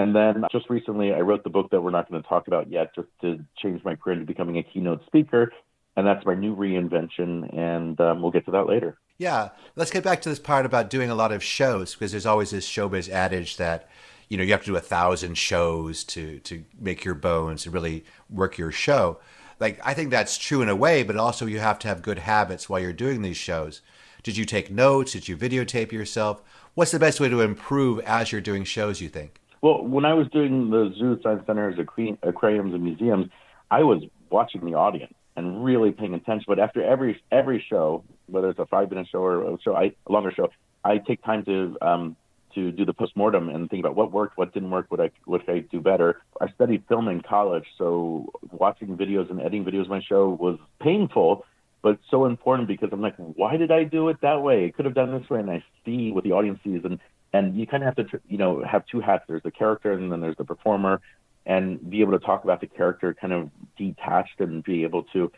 [0.00, 2.70] And then just recently, I wrote the book that we're not going to talk about
[2.70, 5.52] yet, just to change my career into becoming a keynote speaker.
[5.94, 7.54] And that's my new reinvention.
[7.54, 8.96] And um, we'll get to that later.
[9.18, 12.24] Yeah, let's get back to this part about doing a lot of shows because there's
[12.24, 13.90] always this showbiz adage that
[14.30, 17.74] you know you have to do a thousand shows to to make your bones and
[17.74, 19.18] really work your show.
[19.58, 22.20] Like I think that's true in a way, but also you have to have good
[22.20, 23.82] habits while you're doing these shows.
[24.22, 25.12] Did you take notes?
[25.12, 26.42] Did you videotape yourself?
[26.72, 29.02] What's the best way to improve as you're doing shows?
[29.02, 29.39] You think?
[29.62, 33.26] Well, when I was doing the zoo, science centers, aqua- aquariums, and museums,
[33.70, 36.44] I was watching the audience and really paying attention.
[36.48, 39.92] But after every every show, whether it's a five minute show or a show, I,
[40.06, 40.50] a longer show,
[40.84, 42.16] I take time to um,
[42.54, 45.44] to do the postmortem and think about what worked, what didn't work, what I what
[45.44, 46.20] could I do better.
[46.40, 50.58] I studied film in college, so watching videos and editing videos of my show was
[50.80, 51.44] painful,
[51.82, 54.66] but so important because I'm like, why did I do it that way?
[54.66, 56.98] I could have done this way, and I see what the audience sees, and
[57.32, 59.24] and you kind of have to you know have two hats.
[59.28, 61.00] There's the character, and then there's the performer,
[61.46, 65.30] and be able to talk about the character kind of detached and be able to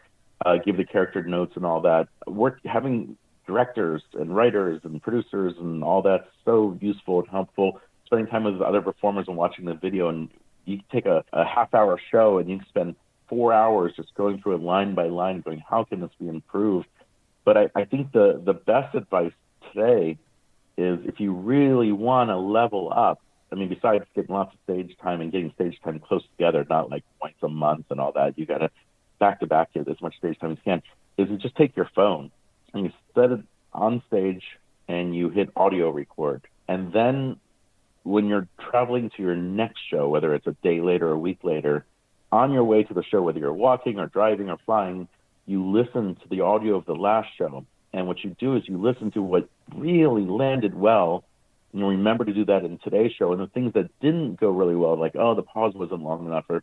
[0.44, 2.08] uh, give the character notes and all that.
[2.26, 7.80] Work having directors and writers and producers and all that's so useful and helpful.
[8.06, 10.28] Spending time with other performers and watching the video, and
[10.64, 12.96] you take a, a half hour show and you can spend
[13.28, 16.86] four hours just going through it line by line, going, how can this be improved?
[17.44, 19.32] But I, I think the the best advice
[19.72, 20.18] today
[20.76, 23.20] is if you really want to level up.
[23.50, 26.90] I mean, besides getting lots of stage time and getting stage time close together, not
[26.90, 28.70] like once a month and all that, you got to
[29.18, 30.82] back to back get as much stage time as you can.
[31.18, 32.30] Is you just take your phone
[32.72, 33.40] and you set it
[33.74, 34.42] on stage
[34.88, 37.36] and you hit audio record, and then
[38.02, 41.38] when you're traveling to your next show, whether it's a day later or a week
[41.42, 41.84] later,
[42.30, 45.08] on your way to the show, whether you're walking or driving or flying,
[45.46, 47.64] you listen to the audio of the last show.
[47.92, 51.24] And what you do is you listen to what really landed well.
[51.72, 53.32] And you remember to do that in today's show.
[53.32, 56.44] And the things that didn't go really well, like, oh, the pause wasn't long enough,
[56.48, 56.62] or,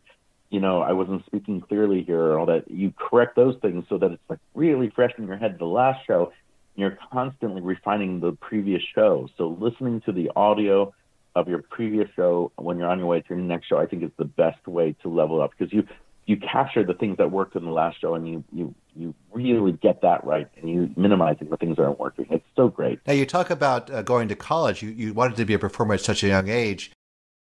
[0.49, 3.97] you know, I wasn't speaking clearly here, or all that, you correct those things so
[3.97, 6.33] that it's like really fresh in your head the last show.
[6.75, 9.27] You're constantly refining the previous show.
[9.37, 10.93] So listening to the audio
[11.35, 14.03] of your previous show when you're on your way to your next show, I think
[14.03, 15.85] is the best way to level up because you
[16.25, 19.71] you capture the things that worked in the last show and you you you really
[19.71, 22.27] get that right and you minimizing the things that aren't working.
[22.29, 22.99] It's so great.
[23.07, 24.83] Now you talk about uh, going to college.
[24.83, 26.91] You you wanted to be a performer at such a young age.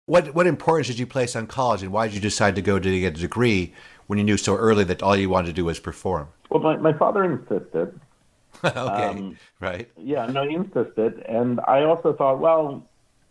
[0.06, 2.78] What what importance did you place on college, and why did you decide to go
[2.78, 3.72] to get a degree
[4.06, 6.28] when you knew so early that all you wanted to do was perform?
[6.50, 7.98] Well, my, my father insisted.
[8.64, 9.88] okay, um, right.
[9.96, 12.86] Yeah, no, he insisted, and I also thought, well,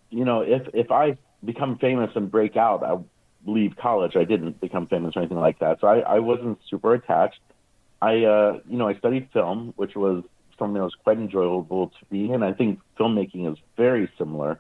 [0.10, 3.06] you know, if if I become famous and break out, I'll
[3.46, 4.16] leave college.
[4.16, 7.40] I didn't become famous or anything like that, so I, I wasn't super attached.
[8.02, 10.24] I, uh, you know, I studied film, which was
[10.58, 12.44] something that was quite enjoyable to be in.
[12.44, 14.60] I think filmmaking is very similar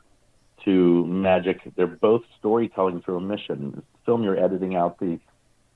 [0.65, 1.59] to magic.
[1.75, 3.81] They're both storytelling through a mission.
[4.05, 5.19] Film, you're editing out the,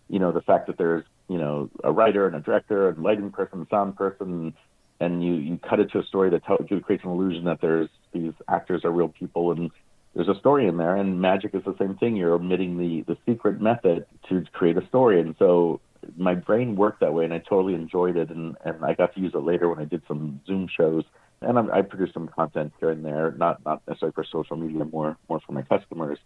[0.10, 3.32] you know, the fact that there's, you know, a writer and a director and lighting
[3.32, 4.54] person, sound person,
[4.99, 7.60] and you you cut it to a story that tells you creates an illusion that
[7.62, 9.71] there's these actors are real people and
[10.13, 10.95] there's a story in there.
[10.95, 12.15] And magic is the same thing.
[12.15, 15.19] You're omitting the the secret method to create a story.
[15.19, 15.82] And so
[16.18, 18.30] my brain worked that way, and I totally enjoyed it.
[18.30, 21.04] And and I got to use it later when I did some Zoom shows.
[21.41, 24.86] And I, I produced some content here and there, not not necessarily for social media,
[24.86, 26.20] more more for my customers.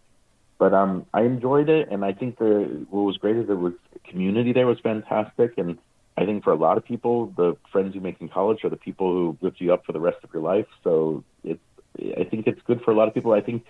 [0.58, 3.72] But um, I enjoyed it, and I think the what was great is was
[4.08, 5.78] community there was fantastic, and
[6.16, 8.76] I think for a lot of people, the friends you make in college are the
[8.76, 10.66] people who lift you up for the rest of your life.
[10.84, 11.60] So it's,
[11.98, 13.32] I think it's good for a lot of people.
[13.32, 13.64] I think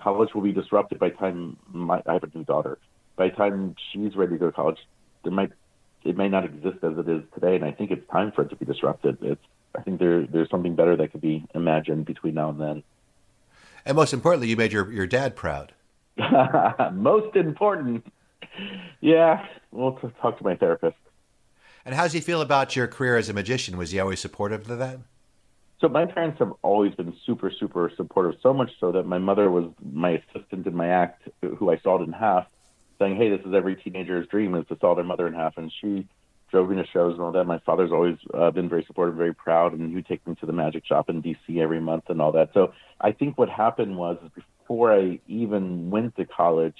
[0.00, 2.78] college will be disrupted by the time my, I have a new daughter.
[3.16, 4.78] By the time she's ready to go to college,
[5.26, 5.50] there might
[6.04, 8.50] it may not exist as it is today, and I think it's time for it
[8.50, 9.18] to be disrupted.
[9.20, 9.42] It's
[9.76, 12.82] I think there there's something better that could be imagined between now and then.
[13.84, 15.72] And most importantly, you made your your dad proud.
[16.92, 18.06] most important,
[19.00, 19.46] yeah.
[19.72, 20.96] We'll talk to my therapist.
[21.84, 23.76] And how does he feel about your career as a magician?
[23.76, 24.98] Was he always supportive of that?
[25.80, 28.40] So my parents have always been super, super supportive.
[28.42, 32.00] So much so that my mother was my assistant in my act, who I sawed
[32.00, 32.46] in half,
[32.98, 35.72] saying, "Hey, this is every teenager's dream is to saw their mother in half." And
[35.80, 36.06] she
[36.50, 37.44] drove me to shows and all that.
[37.44, 40.46] My father's always uh, been very supportive, very proud, and he would take me to
[40.46, 41.60] the magic shop in D.C.
[41.60, 42.50] every month and all that.
[42.54, 46.76] So I think what happened was before I even went to college,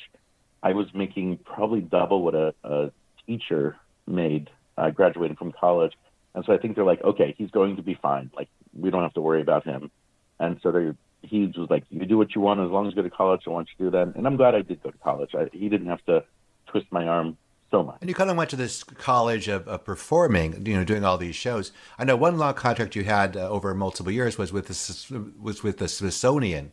[0.62, 2.90] I was making probably double what a, a
[3.26, 3.76] teacher
[4.06, 5.92] made uh, graduating from college.
[6.34, 8.30] And so I think they're like, okay, he's going to be fine.
[8.36, 9.90] Like we don't have to worry about him.
[10.38, 10.92] And so they
[11.26, 13.42] he was like, you do what you want as long as you go to college.
[13.46, 14.16] I want you to do that.
[14.16, 15.34] And I'm glad I did go to college.
[15.34, 16.24] I, he didn't have to
[16.66, 17.36] twist my arm
[17.70, 17.98] so much.
[18.00, 21.18] And you kind of went to this college of, of performing, you know, doing all
[21.18, 21.72] these shows.
[21.98, 25.62] I know one long contract you had uh, over multiple years was with the was
[25.62, 26.72] with the Smithsonian.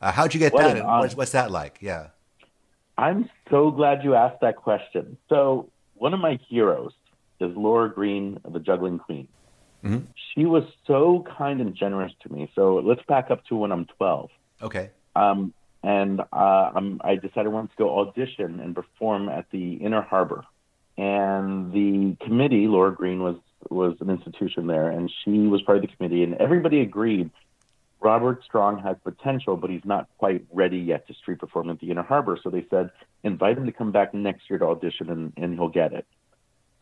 [0.00, 0.84] Uh, how'd you get what that?
[0.84, 1.78] What's, what's that like?
[1.80, 2.08] Yeah.
[2.98, 5.16] I'm so glad you asked that question.
[5.28, 6.92] So one of my heroes
[7.40, 9.26] is Laura Green, the Juggling Queen.
[9.84, 10.06] Mm-hmm.
[10.34, 12.50] She was so kind and generous to me.
[12.54, 14.30] So let's back up to when I'm 12.
[14.62, 14.90] Okay.
[15.14, 16.70] Um, and uh,
[17.02, 20.44] i decided I wanted to go audition and perform at the Inner Harbor.
[20.96, 23.36] And the committee, Laura Green was
[23.70, 27.30] was an institution there, and she was part of the committee, and everybody agreed
[28.04, 31.90] Robert Strong has potential, but he's not quite ready yet to street perform at the
[31.90, 32.38] Inner Harbor.
[32.42, 32.90] So they said,
[33.22, 36.06] invite him to come back next year to audition, and, and he'll get it.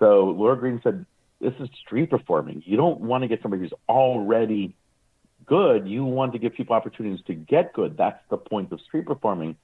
[0.01, 1.07] So Laura Green said,
[1.43, 2.63] this is street performing.
[2.65, 4.75] You don't want to get somebody who's already
[5.45, 5.89] good.
[5.89, 7.97] You want to give people opportunities to get good.
[7.97, 9.57] That's the point of street performing.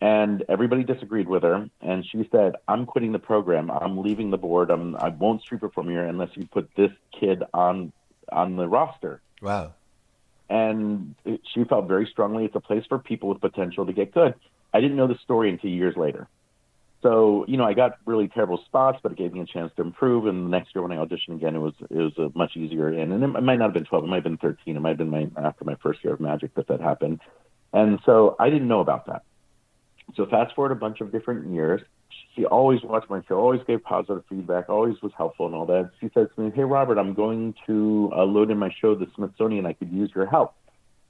[0.00, 1.68] And everybody disagreed with her.
[1.80, 3.70] And she said, I'm quitting the program.
[3.70, 4.70] I'm leaving the board.
[4.70, 7.92] I'm, I won't street perform here unless you put this kid on
[8.30, 9.20] on the roster.
[9.42, 9.74] Wow.
[10.48, 14.12] And it, she felt very strongly it's a place for people with potential to get
[14.12, 14.34] good.
[14.72, 16.26] I didn't know the story until years later.
[17.02, 19.82] So, you know, I got really terrible spots, but it gave me a chance to
[19.82, 20.26] improve.
[20.26, 22.92] And the next year when I auditioned again, it was it was a much easier
[22.92, 23.10] in.
[23.10, 24.76] And it might not have been 12, it might have been 13.
[24.76, 27.20] It might have been my, after my first year of magic that that happened.
[27.72, 29.22] And so I didn't know about that.
[30.14, 31.80] So fast forward a bunch of different years.
[32.36, 35.90] She always watched my show, always gave positive feedback, always was helpful and all that.
[36.00, 39.06] She said to me, "Hey Robert, I'm going to uh, load in my show, The
[39.16, 39.66] Smithsonian.
[39.66, 40.54] I could use your help.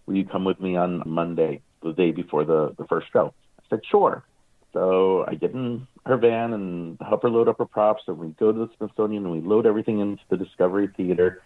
[0.07, 3.62] Will you come with me on Monday, the day before the the first show?" I
[3.68, 4.24] said, "Sure."
[4.72, 8.28] So I get in her van and help her load up her props, and we
[8.28, 11.42] go to the Smithsonian and we load everything into the Discovery Theater.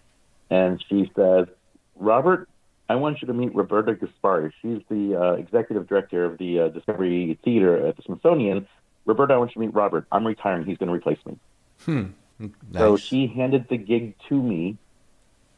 [0.49, 1.47] And she says,
[1.95, 2.47] Robert,
[2.89, 4.51] I want you to meet Roberta Gasbarre.
[4.61, 8.67] She's the uh, executive director of the uh, Discovery Theater at the Smithsonian.
[9.05, 10.05] Roberta, I want you to meet Robert.
[10.11, 10.65] I'm retiring.
[10.65, 11.37] He's going to replace me.
[11.83, 12.05] Hmm.
[12.39, 12.51] Nice.
[12.73, 14.77] So she handed the gig to me.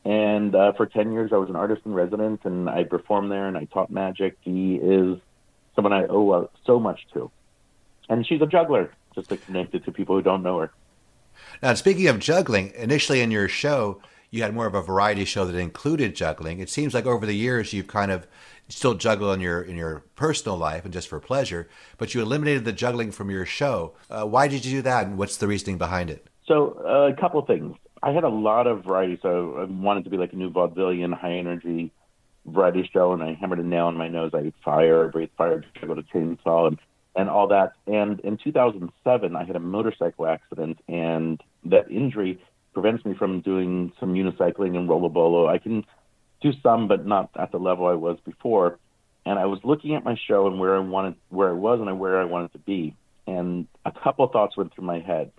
[0.05, 3.47] And uh, for 10 years, I was an artist in residence and I performed there
[3.47, 4.37] and I taught magic.
[4.41, 5.19] He is
[5.75, 7.29] someone I owe uh, so much to.
[8.09, 10.71] And she's a juggler, just to connect it to people who don't know her.
[11.61, 15.45] Now, speaking of juggling, initially in your show, you had more of a variety show
[15.45, 16.59] that included juggling.
[16.59, 18.27] It seems like over the years you've kind of
[18.67, 21.67] still juggle in your in your personal life and just for pleasure,
[21.97, 23.93] but you eliminated the juggling from your show.
[24.09, 26.27] Uh, why did you do that, and what's the reasoning behind it?
[26.45, 27.75] So uh, a couple of things.
[28.01, 31.13] I had a lot of variety, so I wanted to be like a new vaudevillian,
[31.13, 31.91] high energy
[32.45, 34.31] variety show, and I hammered a nail in my nose.
[34.33, 36.79] I ate fire, I breathed fire, got a chainsaw, and
[37.19, 37.73] and all that.
[37.85, 42.41] And in 2007, I had a motorcycle accident, and that injury
[42.73, 45.47] prevents me from doing some unicycling and rola bola.
[45.47, 45.85] I can
[46.41, 48.79] do some, but not at the level I was before.
[49.25, 51.99] And I was looking at my show and where I wanted, where I was, and
[51.99, 52.95] where I wanted to be.
[53.27, 55.33] And a couple of thoughts went through my head.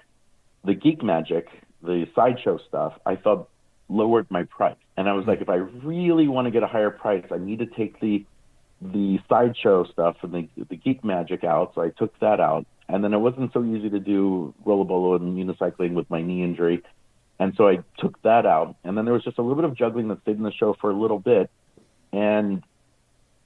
[0.66, 1.46] The geek magic,
[1.82, 3.48] the sideshow stuff, I felt
[3.88, 4.76] lowered my price.
[4.98, 7.60] And I was like, if I really want to get a higher price, I need
[7.60, 8.26] to take the
[8.80, 11.72] the sideshow stuff and the the geek magic out.
[11.74, 12.66] So I took that out.
[12.88, 16.42] And then it wasn't so easy to do rola bola and unicycling with my knee
[16.42, 16.82] injury.
[17.38, 18.76] And so I took that out.
[18.84, 20.74] And then there was just a little bit of juggling that stayed in the show
[20.80, 21.50] for a little bit.
[22.12, 22.62] And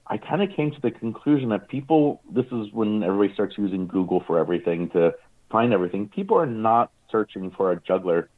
[0.07, 3.87] I kind of came to the conclusion that people, this is when everybody starts using
[3.87, 5.14] Google for everything to
[5.51, 6.09] find everything.
[6.09, 8.29] People are not searching for a juggler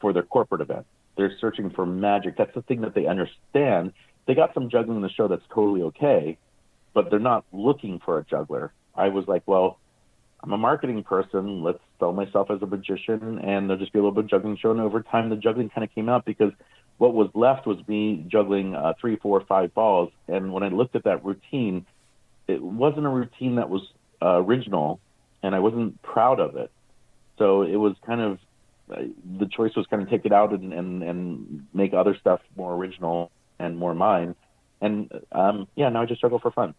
[0.00, 0.86] for their corporate event.
[1.16, 2.36] They're searching for magic.
[2.36, 3.92] That's the thing that they understand.
[4.30, 6.38] They got some juggling in the show that's totally okay,
[6.94, 8.72] but they're not looking for a juggler.
[8.94, 9.80] I was like, well,
[10.40, 11.64] I'm a marketing person.
[11.64, 14.56] Let's sell myself as a magician, and there'll just be a little bit of juggling
[14.56, 14.70] show.
[14.70, 16.52] And over time, the juggling kind of came out because
[16.98, 20.12] what was left was me juggling uh, three, four, five balls.
[20.28, 21.84] And when I looked at that routine,
[22.46, 23.82] it wasn't a routine that was
[24.22, 25.00] uh, original,
[25.42, 26.70] and I wasn't proud of it.
[27.36, 28.38] So it was kind of
[28.92, 29.02] uh,
[29.40, 32.76] the choice was kind of take it out and, and and make other stuff more
[32.76, 34.34] original and more mine.
[34.80, 36.74] And um, yeah, now I just struggle for fun.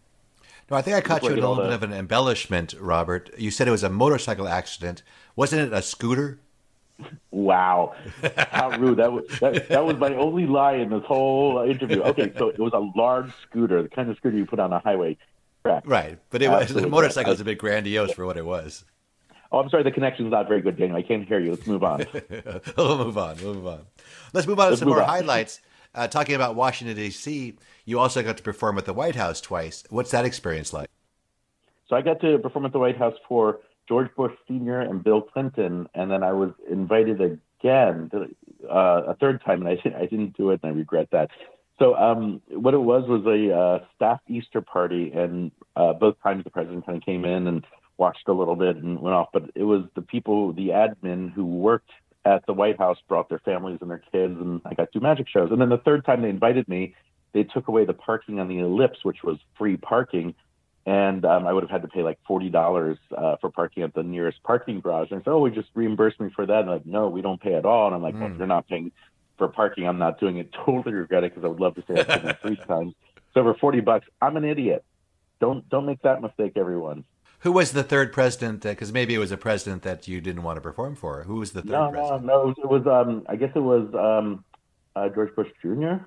[0.70, 3.30] No, I think I caught you in a little bit of an embellishment, Robert.
[3.38, 5.02] You said it was a motorcycle accident.
[5.36, 6.38] Wasn't it a scooter?
[7.30, 7.94] Wow,
[8.50, 8.98] how rude!
[8.98, 12.00] That was that, that was my only lie in this whole interview.
[12.02, 14.78] Okay, so it was a large scooter, the kind of scooter you put on a
[14.78, 15.16] highway.
[15.64, 15.82] track.
[15.84, 18.84] Right, but it was the motorcycle was a bit grandiose for what it was.
[19.50, 20.96] Oh, I'm sorry, the connection's not very good, Daniel.
[20.96, 21.50] I can't hear you.
[21.50, 22.06] Let's move on.
[22.76, 23.36] we'll move on.
[23.42, 23.80] We'll move on.
[24.32, 25.08] Let's move on Let's to some more on.
[25.08, 25.60] highlights.
[25.94, 29.84] Uh, talking about Washington D.C., you also got to perform at the White House twice.
[29.90, 30.88] What's that experience like?
[31.88, 34.80] So I got to perform at the White House for George Bush Sr.
[34.80, 38.10] and Bill Clinton, and then I was invited again
[38.70, 41.30] uh, a third time, and I, I didn't do it, and I regret that.
[41.78, 46.44] So um, what it was was a uh, staff Easter party, and uh, both times
[46.44, 47.66] the president kind of came in and
[47.98, 49.28] watched a little bit and went off.
[49.32, 51.90] But it was the people, the admin who worked
[52.24, 55.28] at the White House, brought their families and their kids, and I got two magic
[55.28, 55.50] shows.
[55.50, 56.94] And then the third time they invited me,
[57.32, 60.34] they took away the parking on the ellipse, which was free parking
[60.84, 63.94] and um, I would have had to pay like forty dollars uh, for parking at
[63.94, 65.10] the nearest parking garage.
[65.10, 67.22] And I said, "Oh, we just reimbursed me for that." And I'm like, "No, we
[67.22, 68.20] don't pay at all." And I'm like, mm.
[68.20, 68.90] "Well, if you're not paying
[69.38, 72.00] for parking, I'm not doing it." Totally regret it because I would love to say
[72.00, 72.94] I've been three times.
[73.34, 74.84] So for forty bucks, I'm an idiot.
[75.40, 77.04] Don't don't make that mistake, everyone.
[77.42, 78.62] Who was the third president?
[78.62, 81.24] Because maybe it was a president that you didn't want to perform for.
[81.24, 82.24] Who was the third no, president?
[82.24, 82.86] No, no, it was.
[82.86, 84.44] Um, I guess it was um,
[84.94, 86.04] uh, George Bush Jr.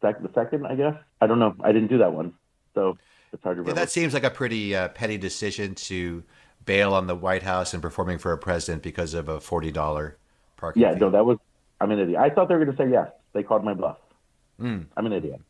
[0.00, 0.94] the second, I guess.
[1.20, 1.54] I don't know.
[1.62, 2.34] I didn't do that one.
[2.74, 2.98] So
[3.32, 3.70] it's hard to remember.
[3.70, 6.24] Yeah, that seems like a pretty uh, petty decision to
[6.64, 10.16] bail on the White House and performing for a president because of a forty dollar
[10.56, 10.82] parking.
[10.82, 10.98] Yeah, fee.
[10.98, 11.38] no, that was.
[11.80, 12.18] I'm an idiot.
[12.18, 13.12] I thought they were going to say yes.
[13.32, 13.98] They called my bluff.
[14.60, 14.86] Mm.
[14.96, 15.40] I'm an idiot.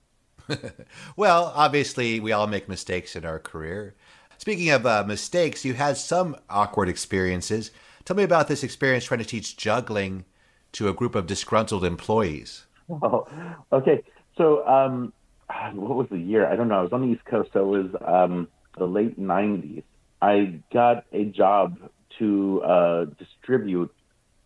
[1.17, 3.95] well, obviously, we all make mistakes in our career.
[4.39, 7.71] Speaking of uh, mistakes, you had some awkward experiences.
[8.05, 10.25] Tell me about this experience trying to teach juggling
[10.73, 12.67] to a group of disgruntled employees.
[12.91, 13.27] Oh,
[13.73, 14.03] okay.
[14.37, 15.13] So um,
[15.75, 16.47] what was the year?
[16.47, 16.81] I don't know.
[16.81, 19.83] I was on the East Coast, so it was um, the late '90s.
[20.21, 21.79] I got a job
[22.19, 23.95] to uh, distribute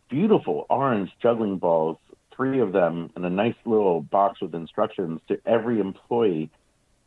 [0.08, 1.98] beautiful orange juggling balls,
[2.34, 6.50] three of them, in a nice little box with instructions to every employee.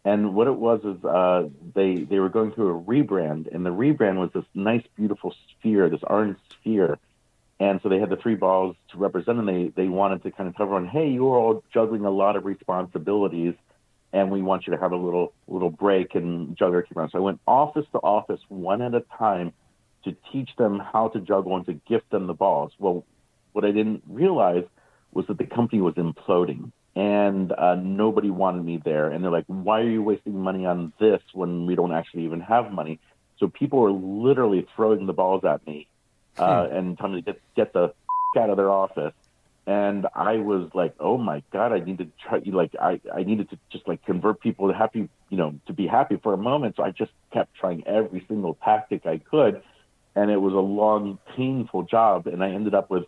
[0.04, 3.70] And what it was is uh, they they were going through a rebrand, and the
[3.70, 6.97] rebrand was this nice, beautiful sphere, this orange sphere.
[7.60, 10.49] And so they had the three balls to represent, and they they wanted to kind
[10.49, 13.54] of tell everyone, hey, you're all juggling a lot of responsibilities
[14.14, 17.12] and we want you to have a little little break and juggle around.
[17.12, 19.54] So I went office to office one at a time
[20.04, 22.74] to teach them how to juggle and to gift them the balls.
[22.80, 23.06] Well,
[23.54, 24.64] what I didn't realize
[25.12, 26.72] was that the company was imploding.
[26.96, 29.10] And uh, nobody wanted me there.
[29.10, 32.42] And they're like, "Why are you wasting money on this when we don't actually even
[32.42, 33.00] have money?"
[33.39, 35.88] So people were literally throwing the balls at me
[36.38, 36.76] uh, hmm.
[36.76, 37.94] and telling me to get get the
[38.38, 39.14] out of their office.
[39.68, 43.50] And I was like, "Oh my god, I need to try." Like, I I needed
[43.52, 46.76] to just like convert people to happy, you know, to be happy for a moment.
[46.76, 49.62] So I just kept trying every single tactic I could,
[50.16, 52.28] and it was a long, painful job.
[52.28, 53.06] And I ended up with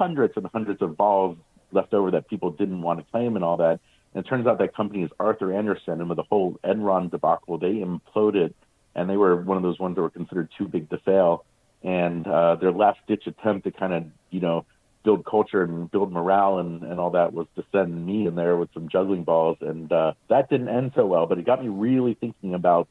[0.00, 1.36] hundreds and hundreds of balls
[1.74, 3.80] left over that people didn't want to claim and all that.
[4.14, 7.58] And it turns out that company is Arthur Andersen, and with the whole Enron debacle,
[7.58, 8.54] they imploded,
[8.94, 11.44] and they were one of those ones that were considered too big to fail.
[11.82, 14.64] And uh, their last ditch attempt to kind of, you know,
[15.04, 18.56] build culture and build morale and, and all that was to send me in there
[18.56, 19.58] with some juggling balls.
[19.60, 22.88] And uh, that didn't end so well, but it got me really thinking about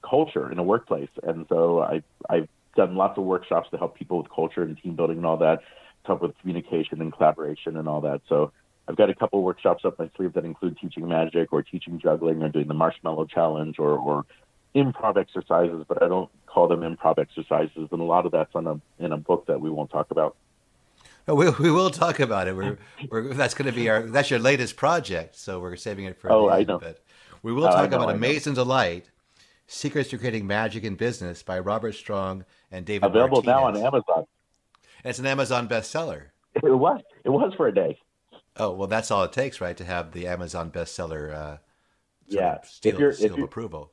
[0.00, 1.10] culture in a workplace.
[1.22, 4.96] And so I, I've done lots of workshops to help people with culture and team
[4.96, 5.60] building and all that
[6.04, 8.22] help with communication and collaboration and all that.
[8.28, 8.52] So
[8.88, 12.42] I've got a couple workshops up my sleeve that include teaching magic or teaching juggling
[12.42, 14.26] or doing the marshmallow challenge or, or
[14.74, 17.88] improv exercises, but I don't call them improv exercises.
[17.90, 20.36] And a lot of that's on a, in a book that we won't talk about.
[21.28, 22.56] Oh, we, we will talk about it.
[22.56, 22.78] We're,
[23.08, 26.32] we're that's going to be our that's your latest project, so we're saving it for.
[26.32, 26.78] Oh, I know.
[26.78, 27.00] But
[27.42, 29.08] we will oh, talk know, about Amaze and Delight:
[29.68, 33.06] Secrets to Creating Magic in Business by Robert Strong and David.
[33.06, 33.46] Available Martinez.
[33.46, 34.26] now on Amazon.
[35.04, 36.26] It's an Amazon bestseller.
[36.54, 37.00] It was.
[37.24, 37.98] It was for a day.
[38.56, 41.34] Oh well, that's all it takes, right, to have the Amazon bestseller.
[41.34, 41.56] Uh,
[42.28, 43.92] yeah, seal, if you're, seal if you're, approval.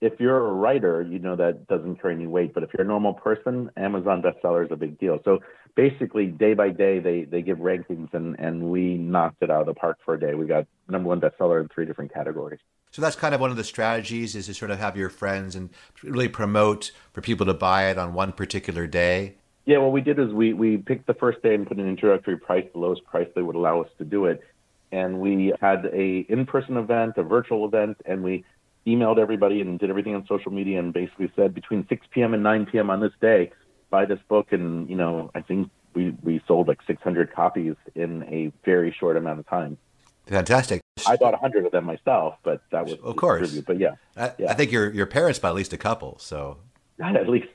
[0.00, 2.54] If you're a writer, you know that doesn't carry any weight.
[2.54, 5.18] But if you're a normal person, Amazon bestseller is a big deal.
[5.24, 5.40] So
[5.76, 9.66] basically, day by day, they they give rankings, and and we knocked it out of
[9.66, 10.34] the park for a day.
[10.34, 12.60] We got number one bestseller in three different categories.
[12.90, 15.54] So that's kind of one of the strategies is to sort of have your friends
[15.54, 15.70] and
[16.02, 19.36] really promote for people to buy it on one particular day.
[19.66, 22.36] Yeah, what we did is we, we picked the first day and put an introductory
[22.36, 24.42] price, the lowest price they would allow us to do it.
[24.92, 28.44] And we had a in-person event, a virtual event, and we
[28.86, 32.34] emailed everybody and did everything on social media and basically said between 6 p.m.
[32.34, 32.90] and 9 p.m.
[32.90, 33.52] on this day,
[33.90, 34.52] buy this book.
[34.52, 39.16] And, you know, I think we, we sold like 600 copies in a very short
[39.16, 39.76] amount of time.
[40.26, 40.80] Fantastic.
[41.06, 43.58] I bought 100 of them myself, but that was of course.
[43.60, 44.50] But yeah, I, yeah.
[44.50, 46.18] I think your your parents bought at least a couple.
[46.18, 46.58] So
[47.16, 47.48] at least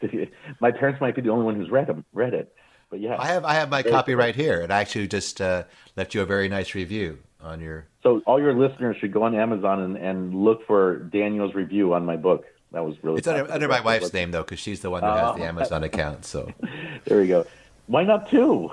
[0.60, 2.54] my parents might be the only one who's read them, read it.
[2.90, 5.64] But yeah, I have I have my copy right here, and I actually just uh,
[5.96, 7.88] left you a very nice review on your.
[8.04, 12.06] So all your listeners should go on Amazon and, and look for Daniel's review on
[12.06, 12.46] my book.
[12.72, 13.18] That was really.
[13.20, 15.46] It's under, under my wife's name though, because she's the one who has the oh.
[15.46, 16.26] Amazon account.
[16.26, 16.52] So.
[17.06, 17.46] there we go.
[17.88, 18.70] Why not two?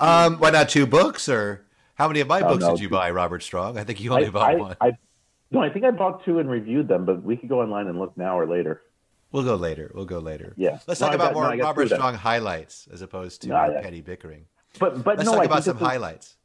[0.00, 1.28] Um, why not two books?
[1.28, 1.64] Or
[1.94, 2.70] how many of my oh, books no.
[2.72, 3.78] did you buy, Robert Strong?
[3.78, 4.76] I think you only I, bought I, one.
[4.80, 4.92] I,
[5.50, 7.98] no, I think I bought two and reviewed them, but we could go online and
[7.98, 8.82] look now or later.
[9.34, 9.90] We'll go later.
[9.92, 10.54] We'll go later.
[10.56, 10.78] Yeah.
[10.86, 14.00] Let's no, talk about got, more no, Robert Strong highlights as opposed to no, petty
[14.00, 14.44] bickering.
[14.78, 16.36] But but let's no, talk I about some highlights.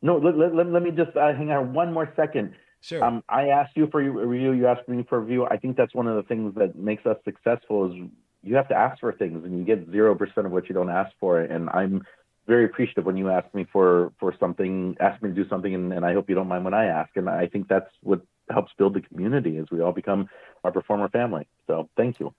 [0.00, 2.54] No, let, let, let, me just uh, hang on one more second.
[2.80, 3.04] Sure.
[3.04, 4.52] Um, I asked you for a review.
[4.52, 5.44] You asked me for a review.
[5.44, 8.08] I think that's one of the things that makes us successful is
[8.42, 10.88] you have to ask for things and you get zero percent of what you don't
[10.88, 11.40] ask for.
[11.40, 12.06] And I'm
[12.46, 15.92] very appreciative when you ask me for for something, ask me to do something, and,
[15.92, 17.14] and I hope you don't mind when I ask.
[17.14, 20.28] And I think that's what helps build the community as we all become
[20.64, 21.46] our performer family.
[21.66, 22.34] So thank you.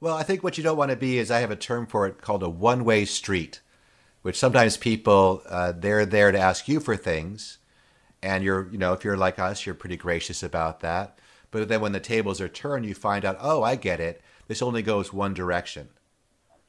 [0.00, 2.06] Well, I think what you don't want to be is I have a term for
[2.06, 3.60] it called a one way street,
[4.22, 7.58] which sometimes people, uh, they're there to ask you for things.
[8.22, 11.18] And you're, you know, if you're like us, you're pretty gracious about that.
[11.50, 14.20] But then when the tables are turned, you find out, oh, I get it.
[14.48, 15.88] This only goes one direction.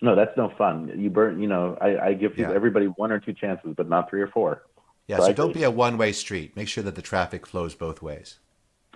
[0.01, 0.91] No, that's no fun.
[0.95, 2.53] You burn, you know, I, I give yeah.
[2.53, 4.63] everybody one or two chances, but not three or four.
[5.07, 6.55] Yeah, so, so don't be a one way street.
[6.55, 8.39] Make sure that the traffic flows both ways.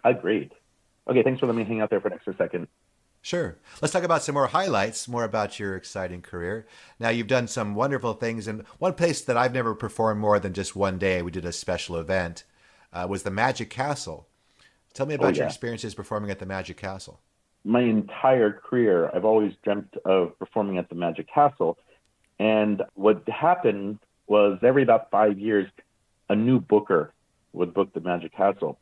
[0.03, 0.51] Agreed.
[1.07, 2.67] Okay, thanks for letting me hang out there for an extra second.
[3.23, 3.57] Sure.
[3.81, 6.65] Let's talk about some more highlights, more about your exciting career.
[6.99, 10.53] Now, you've done some wonderful things, and one place that I've never performed more than
[10.53, 12.43] just one day, we did a special event,
[12.91, 14.27] uh, was the Magic Castle.
[14.93, 15.37] Tell me about oh, yeah.
[15.37, 17.19] your experiences performing at the Magic Castle.
[17.63, 21.77] My entire career, I've always dreamt of performing at the Magic Castle.
[22.39, 25.69] And what happened was every about five years,
[26.27, 27.13] a new booker
[27.53, 28.79] would book the Magic Castle.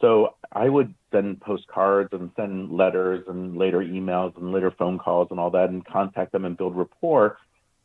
[0.00, 5.28] So I would send postcards and send letters and later emails and later phone calls
[5.30, 7.38] and all that and contact them and build rapport.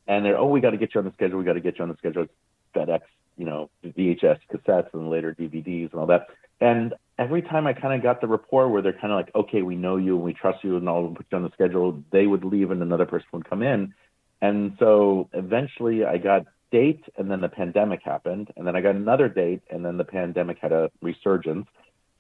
[0.07, 1.39] And they're, oh, we got to get you on the schedule.
[1.39, 2.28] We got to get you on the schedule.
[2.76, 3.01] FedEx,
[3.38, 6.28] you know, VHS cassettes and later DVDs and all that.
[6.61, 9.61] And every time I kind of got the rapport where they're kind of like, okay,
[9.61, 12.03] we know you and we trust you and all, we'll put you on the schedule,
[12.11, 13.93] they would leave and another person would come in.
[14.41, 18.51] And so eventually I got date and then the pandemic happened.
[18.55, 21.68] And then I got another date and then the pandemic had a resurgence.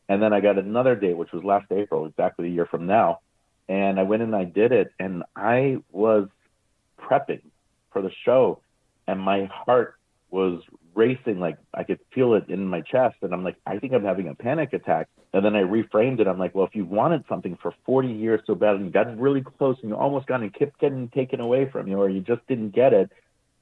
[0.07, 3.19] And then I got another date, which was last April, exactly a year from now.
[3.67, 4.91] And I went and I did it.
[4.99, 6.27] And I was
[6.99, 7.41] prepping
[7.91, 8.59] for the show,
[9.07, 9.95] and my heart
[10.29, 10.61] was
[10.93, 11.39] racing.
[11.39, 14.27] Like I could feel it in my chest, and I'm like, I think I'm having
[14.27, 15.07] a panic attack.
[15.33, 16.27] And then I reframed it.
[16.27, 19.17] I'm like, well, if you wanted something for 40 years so bad, and you got
[19.19, 22.09] really close, and you almost got it, and kept getting taken away from you, or
[22.09, 23.11] you just didn't get it,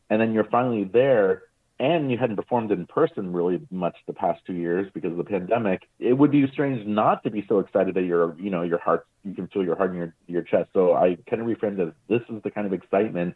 [0.10, 1.44] and then you're finally there
[1.84, 5.23] and you hadn't performed in person really much the past two years because of the
[5.25, 8.77] pandemic, it would be strange not to be so excited that your, you know, your
[8.77, 10.69] heart, you can feel your heart in your, your chest.
[10.71, 11.93] So I kind of reframed it.
[12.07, 13.36] This is the kind of excitement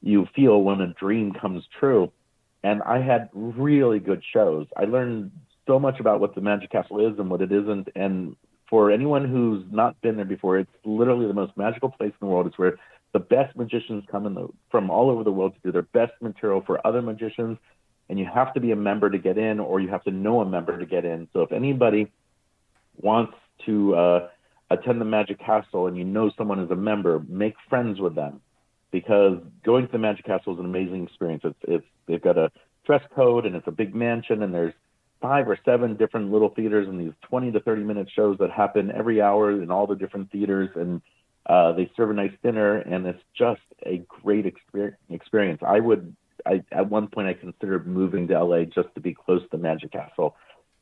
[0.00, 2.10] you feel when a dream comes true.
[2.64, 4.68] And I had really good shows.
[4.74, 5.30] I learned
[5.66, 7.90] so much about what the Magic Castle is and what it isn't.
[7.94, 8.36] And
[8.70, 12.32] for anyone who's not been there before, it's literally the most magical place in the
[12.32, 12.46] world.
[12.46, 12.78] It's where
[13.12, 16.62] the best magicians come the, from all over the world to do their best material
[16.66, 17.58] for other magicians.
[18.12, 20.42] And you have to be a member to get in, or you have to know
[20.42, 21.28] a member to get in.
[21.32, 22.12] So if anybody
[23.00, 23.32] wants
[23.64, 24.28] to uh,
[24.68, 28.42] attend the Magic Castle and you know someone is a member, make friends with them
[28.90, 31.40] because going to the Magic Castle is an amazing experience.
[31.42, 32.52] It's, it's they've got a
[32.84, 34.74] dress code and it's a big mansion and there's
[35.22, 38.92] five or seven different little theaters and these 20 to 30 minute shows that happen
[38.94, 41.00] every hour in all the different theaters and
[41.46, 45.60] uh, they serve a nice dinner, and it's just a great experience.
[45.66, 46.14] I would,
[46.46, 49.92] I, at one point, I considered moving to LA just to be close to Magic
[49.92, 50.36] Castle.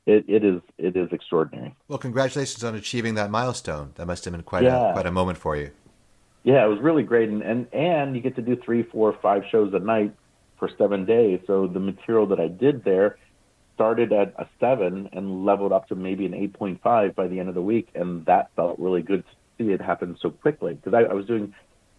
[0.07, 1.75] It, it is, it is extraordinary.
[1.89, 3.93] Well, congratulations on achieving that milestone.
[3.97, 4.91] That must have been quite yeah.
[4.91, 5.71] a quite a moment for you.
[6.43, 9.43] Yeah, it was really great, and and and you get to do three, four, five
[9.51, 10.15] shows a night
[10.59, 11.41] for seven days.
[11.47, 13.19] So the material that I did there
[13.75, 17.55] started at a seven and leveled up to maybe an 8.5 by the end of
[17.55, 21.11] the week, and that felt really good to see it happen so quickly because I,
[21.11, 21.55] I was doing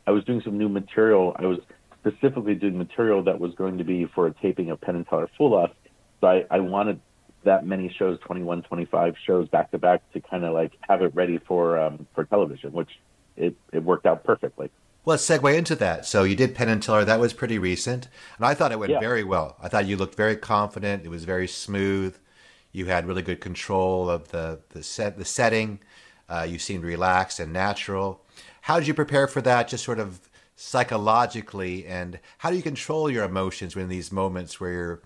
[0.05, 1.35] I was doing some new material.
[1.37, 1.59] I was
[2.01, 5.29] specifically doing material that was going to be for a taping of Penn and Teller
[5.37, 5.69] Fool Us.
[6.19, 6.99] So I, I wanted
[7.43, 11.13] that many shows, 21, 25 shows back to back to kind of like have it
[11.15, 12.89] ready for um, for television, which
[13.37, 14.69] it, it worked out perfectly.
[15.03, 16.05] Well, let's segue into that.
[16.05, 17.03] So you did Penn and Teller.
[17.03, 18.99] That was pretty recent, and I thought it went yeah.
[18.99, 19.55] very well.
[19.61, 21.05] I thought you looked very confident.
[21.05, 22.15] It was very smooth.
[22.71, 25.79] You had really good control of the the set, the setting.
[26.29, 28.21] Uh, you seemed relaxed and natural.
[28.61, 30.29] How did you prepare for that, just sort of
[30.61, 31.85] psychologically?
[31.85, 35.01] And how do you control your emotions when these moments where you're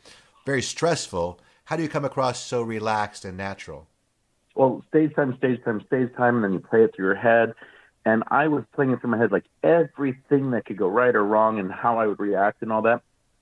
[0.46, 1.40] very stressful?
[1.66, 3.88] How do you come across so relaxed and natural?
[4.54, 7.54] Well, stage time, stage time, stage time, and then you play it through your head.
[8.06, 11.24] And I was playing it through my head, like everything that could go right or
[11.24, 13.02] wrong and how I would react and all that.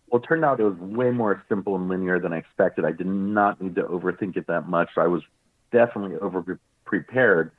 [0.10, 2.86] Well, it turned out it was way more simple and linear than I expected.
[2.86, 4.90] I did not need to overthink it that much.
[4.96, 5.24] I was
[5.72, 7.52] definitely over prepared.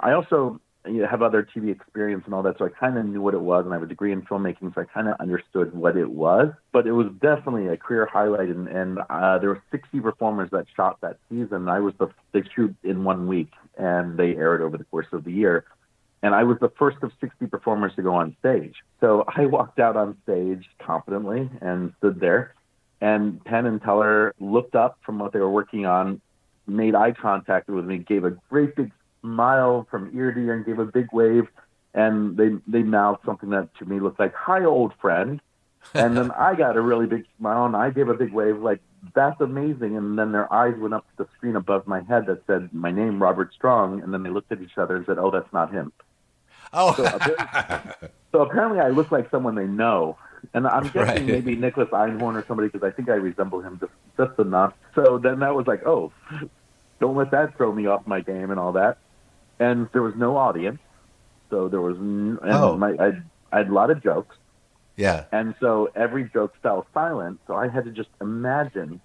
[0.00, 3.04] I also you know, have other TV experience and all that, so I kind of
[3.04, 5.20] knew what it was, and I have a degree in filmmaking, so I kind of
[5.20, 6.52] understood what it was.
[6.72, 10.66] But it was definitely a career highlight, and, and uh, there were 60 performers that
[10.74, 11.68] shot that season.
[11.68, 15.24] I was the they shoot in one week, and they aired over the course of
[15.24, 15.64] the year.
[16.22, 18.74] And I was the first of 60 performers to go on stage.
[19.00, 22.54] So I walked out on stage confidently and stood there.
[23.00, 26.20] And Penn and Teller looked up from what they were working on,
[26.66, 30.64] made eye contact with me, gave a great big smile from ear to ear and
[30.64, 31.48] gave a big wave.
[31.92, 35.40] And they they mouthed something that to me looked like "Hi, old friend."
[35.94, 38.80] And then I got a really big smile and I gave a big wave, like
[39.14, 42.42] "That's amazing." And then their eyes went up to the screen above my head that
[42.46, 44.02] said my name, Robert Strong.
[44.02, 45.92] And then they looked at each other and said, "Oh, that's not him."
[46.72, 46.94] Oh.
[46.94, 50.16] So apparently, so apparently I look like someone they know.
[50.54, 51.26] And I'm guessing right.
[51.26, 54.72] maybe Nicholas Einhorn or somebody because I think I resemble him just, just enough.
[54.94, 56.12] So then that was like, oh,
[56.98, 58.96] don't let that throw me off my game and all that
[59.60, 60.80] and there was no audience,
[61.50, 62.76] so there was and oh.
[62.76, 63.12] my, I,
[63.52, 64.36] I had a lot of jokes.
[64.96, 65.26] Yeah.
[65.32, 67.40] And so every joke fell silent.
[67.46, 69.00] So I had to just imagine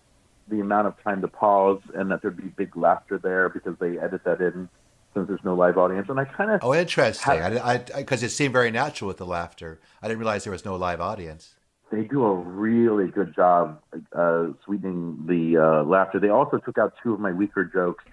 [0.48, 3.98] the amount of time to pause and that there'd be big laughter there because they
[4.00, 4.70] edit that in
[5.14, 6.08] since there's no live audience.
[6.10, 7.40] And I kind of oh, interesting.
[7.42, 9.80] I because it seemed very natural with the laughter.
[10.02, 11.56] I didn't realize there was no live audience.
[11.92, 13.80] They do a really good job
[14.12, 16.20] uh, sweetening the uh, laughter.
[16.20, 18.04] They also took out two of my weaker jokes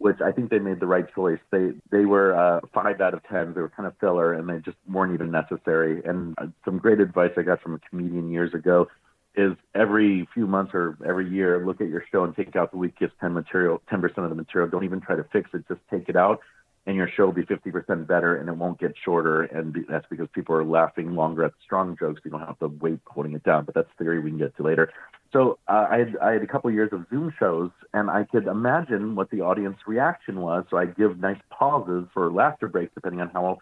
[0.00, 1.38] which I think they made the right choice.
[1.52, 3.52] They they were uh, five out of ten.
[3.52, 6.02] They were kind of filler, and they just weren't even necessary.
[6.06, 8.88] And uh, some great advice I got from a comedian years ago
[9.34, 12.78] is every few months or every year, look at your show and take out the
[12.78, 14.70] weakest ten material, ten percent of the material.
[14.70, 15.68] Don't even try to fix it.
[15.68, 16.40] Just take it out,
[16.86, 19.42] and your show will be fifty percent better, and it won't get shorter.
[19.42, 22.22] And that's because people are laughing longer at strong jokes.
[22.24, 23.66] You don't have to wait holding it down.
[23.66, 24.90] But that's theory we can get to later.
[25.32, 28.46] So uh, I had I had a couple years of Zoom shows, and I could
[28.46, 30.64] imagine what the audience reaction was.
[30.70, 33.58] So I'd give nice pauses for laughter breaks, depending on how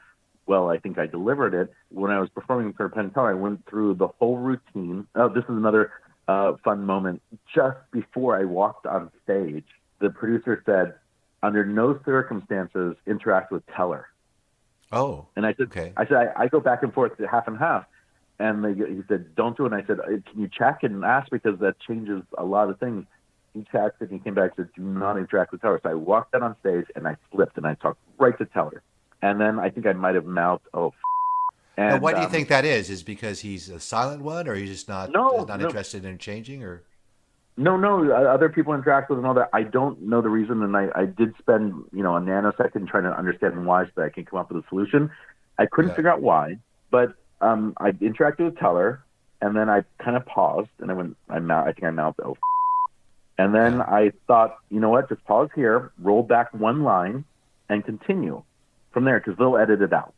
[0.46, 1.72] well I think I delivered it.
[1.90, 5.06] When I was performing for Penn Teller, I went through the whole routine.
[5.14, 5.92] Oh, this is another
[6.26, 7.20] uh, fun moment.
[7.54, 9.66] Just before I walked on stage,
[10.00, 10.94] the producer said,
[11.42, 14.06] "Under no circumstances interact with Teller."
[14.90, 15.92] Oh, and I said, okay.
[15.98, 17.84] I said I, I go back and forth to half and half.
[18.40, 21.30] And they, he said, "Don't do it." And I said, "Can you check and ask
[21.30, 23.04] because that changes a lot of things."
[23.54, 25.94] He checked and he came back and said, "Do not interact with Teller." So I
[25.94, 28.82] walked out on stage and I flipped and I talked right to Teller.
[29.22, 30.94] And then I think I might have mouthed, "Oh." F-.
[31.76, 32.90] And now, why do you um, think that is?
[32.90, 35.66] Is because he's a silent one, or he's just not No, not no.
[35.66, 36.84] interested in changing, or
[37.56, 38.12] No, no.
[38.12, 39.48] uh, Other people interact with and all that.
[39.52, 43.04] I don't know the reason, and I, I did spend you know a nanosecond trying
[43.04, 45.10] to understand why, so that I can come up with a solution.
[45.58, 45.96] I couldn't Yeah.
[45.96, 46.58] figure out why,
[46.92, 49.02] but um, I interacted with Teller,
[49.40, 52.20] and then I kind of paused, and I went, I mouth, I think I mouthed,
[52.24, 52.38] oh, f-.
[53.38, 57.24] and then I thought, you know what, just pause here, roll back one line,
[57.68, 58.42] and continue
[58.92, 60.14] from there because they'll edit it out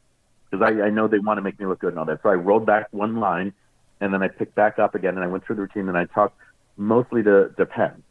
[0.51, 2.21] because I, I know they want to make me look good and all that.
[2.23, 3.53] So I rolled back one line,
[4.01, 6.07] and then I picked back up again, and I went through the routine, and I
[6.07, 6.37] talked
[6.77, 8.03] mostly to, to Penn.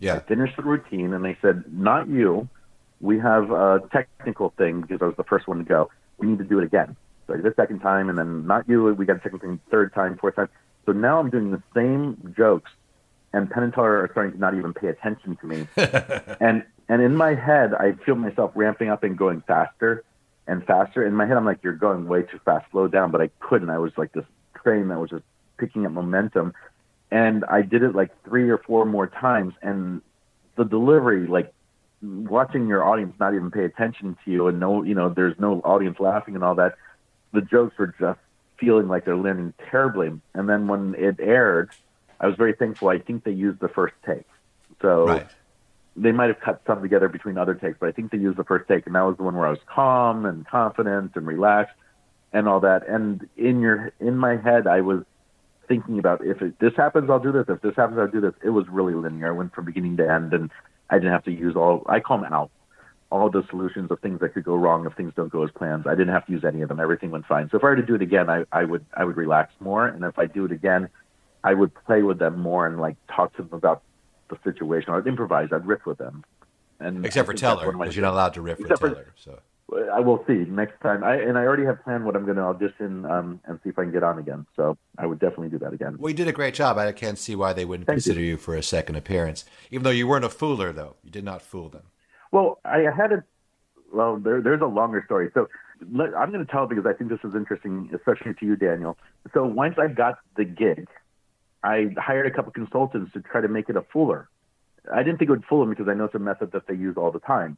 [0.00, 2.48] I yeah, finished the routine and they said, Not you.
[3.00, 5.90] We have a technical thing because I was the first one to go.
[6.18, 6.96] We need to do it again.
[7.26, 8.84] So I did it a second time and then not you.
[8.94, 10.48] We got a technical thing third time, fourth time.
[10.86, 12.70] So now I'm doing the same jokes
[13.32, 15.66] and Penn and Teller are starting to not even pay attention to me.
[16.40, 20.04] and and in my head I feel myself ramping up and going faster
[20.46, 21.06] and faster.
[21.06, 23.70] In my head I'm like, You're going way too fast, slow down, but I couldn't.
[23.70, 24.26] I was like this
[24.62, 25.24] train that was just
[25.56, 26.52] picking up momentum
[27.14, 30.02] and I did it like three or four more times, and
[30.56, 31.54] the delivery, like
[32.02, 35.60] watching your audience not even pay attention to you, and no, you know, there's no
[35.60, 36.74] audience laughing and all that.
[37.34, 38.20] The jokes were just
[38.58, 40.12] feeling like they're landing terribly.
[40.32, 41.70] And then when it aired,
[42.20, 42.88] I was very thankful.
[42.88, 44.26] I think they used the first take,
[44.80, 45.26] so right.
[45.96, 48.44] they might have cut some together between other takes, but I think they used the
[48.44, 51.74] first take, and that was the one where I was calm and confident and relaxed
[52.32, 52.88] and all that.
[52.88, 55.04] And in your in my head, I was
[55.66, 57.46] thinking about if it, this happens, I'll do this.
[57.48, 58.34] If this happens, I'll do this.
[58.42, 59.28] It was really linear.
[59.28, 60.50] I went from beginning to end, and
[60.90, 61.84] I didn't have to use all.
[61.88, 62.50] I call them out.
[63.14, 65.84] All the solutions of things that could go wrong if things don't go as planned.
[65.86, 66.80] I didn't have to use any of them.
[66.80, 67.48] Everything went fine.
[67.48, 69.86] So if I were to do it again, I, I would I would relax more,
[69.86, 70.88] and if I do it again,
[71.44, 73.82] I would play with them more and like talk to them about
[74.30, 74.92] the situation.
[74.92, 75.50] I'd improvise.
[75.52, 76.24] I'd riff with them.
[76.80, 79.14] And Except for Teller, because you're not allowed to riff with Teller.
[79.16, 79.38] So
[79.92, 81.04] I will see next time.
[81.04, 83.78] I and I already have planned what I'm going to audition um, and see if
[83.78, 84.46] I can get on again.
[84.56, 85.96] So I would definitely do that again.
[85.98, 86.78] well, you did a great job.
[86.78, 88.36] I can't see why they wouldn't Thank consider you.
[88.36, 90.74] for a second appearance, even though you weren't a fooler.
[90.74, 91.84] Though you did not fool them.
[92.34, 93.24] Well, I had a
[93.92, 94.18] well.
[94.18, 95.30] There, there's a longer story.
[95.34, 95.46] So
[95.92, 98.98] let, I'm going to tell because I think this is interesting, especially to you, Daniel.
[99.32, 100.88] So once I got the gig,
[101.62, 104.26] I hired a couple consultants to try to make it a fooler.
[104.92, 106.74] I didn't think it would fool them because I know it's a method that they
[106.74, 107.56] use all the time.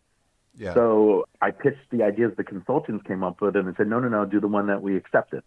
[0.55, 0.75] Yeah.
[0.75, 4.09] So I pitched the ideas the consultants came up with, and they said, "No, no,
[4.09, 5.43] no, do the one that we accepted."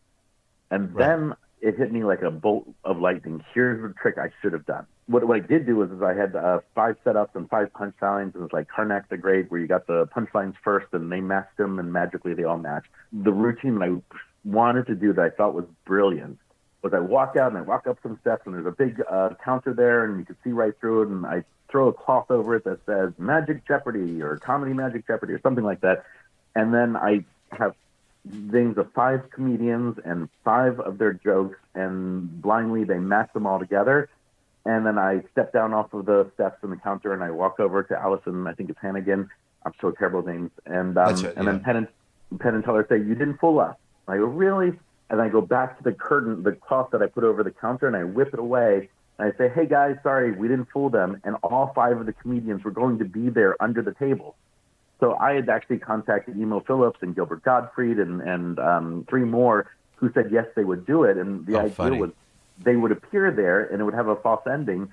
[0.71, 1.05] And Right.
[1.05, 3.45] then it hit me like a bolt of lightning.
[3.53, 4.87] Here's the trick I should have done.
[5.09, 8.33] What, what I did do was is I had uh, five setups and five punchlines,
[8.33, 11.19] and it was like Carnac the Great, where you got the punchlines first, and they
[11.19, 12.89] matched them, and magically they all matched.
[13.11, 16.37] The routine that I wanted to do that I thought was brilliant
[16.81, 19.29] was I walk out and I walk up some steps, and there's a big uh,
[19.43, 22.55] counter there, and you can see right through it, and I throw a cloth over
[22.55, 26.05] it that says Magic Jeopardy or Comedy Magic Jeopardy or something like that,
[26.55, 27.75] and then I have
[28.51, 33.59] things of five comedians and five of their jokes, and blindly they match them all
[33.59, 34.09] together.
[34.65, 37.59] And then I step down off of the steps in the counter and I walk
[37.59, 39.29] over to Alyson, I think it's Hannigan.
[39.65, 40.51] I'm so terrible with names.
[40.65, 43.75] And um, and then Penn and, Penn and Teller say, You didn't fool us.
[44.07, 44.77] I go, Really?
[45.09, 47.87] And I go back to the curtain, the cloth that I put over the counter,
[47.87, 48.89] and I whip it away.
[49.17, 51.19] And I say, Hey guys, sorry, we didn't fool them.
[51.23, 54.35] And all five of the comedians were going to be there under the table.
[54.99, 59.71] So I had actually contacted Emo Phillips and Gilbert Gottfried and, and um, three more
[59.95, 61.17] who said yes, they would do it.
[61.17, 61.99] And the Oh, idea funny.
[61.99, 62.11] was
[62.63, 64.91] they would appear there and it would have a false ending.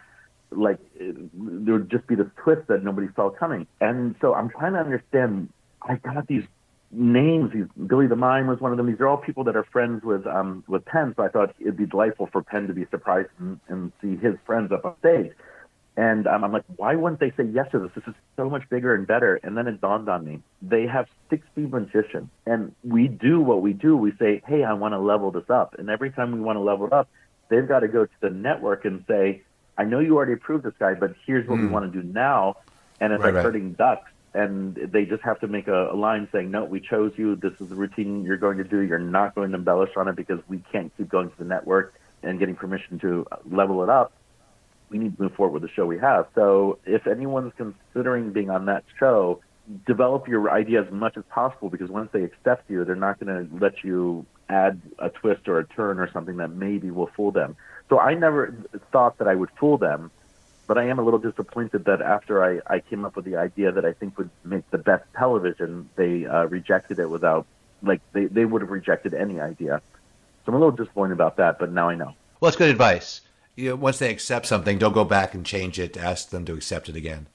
[0.51, 3.67] Like it, there would just be this twist that nobody saw coming.
[3.81, 5.51] And so I'm trying to understand.
[5.83, 6.45] I got these
[6.91, 7.53] names.
[7.53, 8.87] These Billy the Mime was one of them.
[8.87, 11.15] These are all people that are friends with um, with Penn.
[11.17, 14.37] So I thought it'd be delightful for Penn to be surprised and, and see his
[14.47, 15.33] friends up on stage.
[15.97, 17.91] And um, I'm like, why wouldn't they say yes to this?
[17.95, 19.41] This is so much bigger and better.
[19.43, 20.43] And then it dawned on me.
[20.61, 22.29] They have 60 magicians.
[22.45, 23.97] And we do what we do.
[23.97, 25.75] We say, hey, I want to level this up.
[25.79, 27.09] And every time we want to level it up,
[27.51, 29.43] they've got to go to the network and say,
[29.79, 31.71] I know you already approved this guy, but here's what we Mm.
[31.73, 32.55] want to do now.
[33.01, 33.43] And it's Right, like right.
[33.43, 34.11] herding ducks.
[34.35, 37.37] And they just have to make a, a line saying, no, we chose you.
[37.37, 38.81] This is the routine you're going to do.
[38.81, 41.95] You're not going to embellish on it because we can't keep going to the network
[42.23, 44.13] and getting permission to level it up
[44.91, 46.27] we need to move forward with the show we have.
[46.35, 49.41] So if anyone's considering being on that show,
[49.87, 53.49] develop your idea as much as possible because once they accept you, they're not going
[53.49, 57.31] to let you add a twist or a turn or something that maybe will fool
[57.31, 57.57] them.
[57.89, 58.55] So I never
[58.93, 60.11] thought that I would fool them,
[60.67, 63.73] but I am a little disappointed that after I, I came up with the idea
[63.73, 67.47] that I think would make the best television, they uh, rejected it without,
[67.83, 69.81] like, they, they would have rejected any idea.
[70.45, 72.15] So I'm a little disappointed about that, but now I know.
[72.41, 73.21] Well, it's good advice.
[73.55, 75.97] You know, once they accept something, don't go back and change it.
[75.97, 77.27] Ask them to accept it again.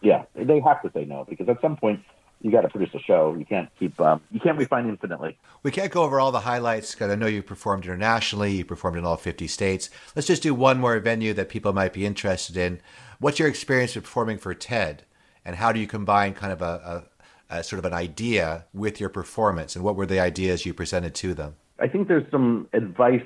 [0.00, 2.00] Yeah, they have to say no because at some point
[2.40, 3.34] you got to produce a show.
[3.38, 5.38] You can't keep um, you can't refine infinitely.
[5.62, 8.52] We can't go over all the highlights because I know you performed internationally.
[8.52, 9.90] You performed in all 50 states.
[10.16, 12.80] Let's just do one more venue that people might be interested in.
[13.18, 15.04] What's your experience with performing for TED,
[15.44, 17.04] and how do you combine kind of a,
[17.50, 19.76] a, a sort of an idea with your performance?
[19.76, 21.56] And what were the ideas you presented to them?
[21.78, 23.24] I think there's some advice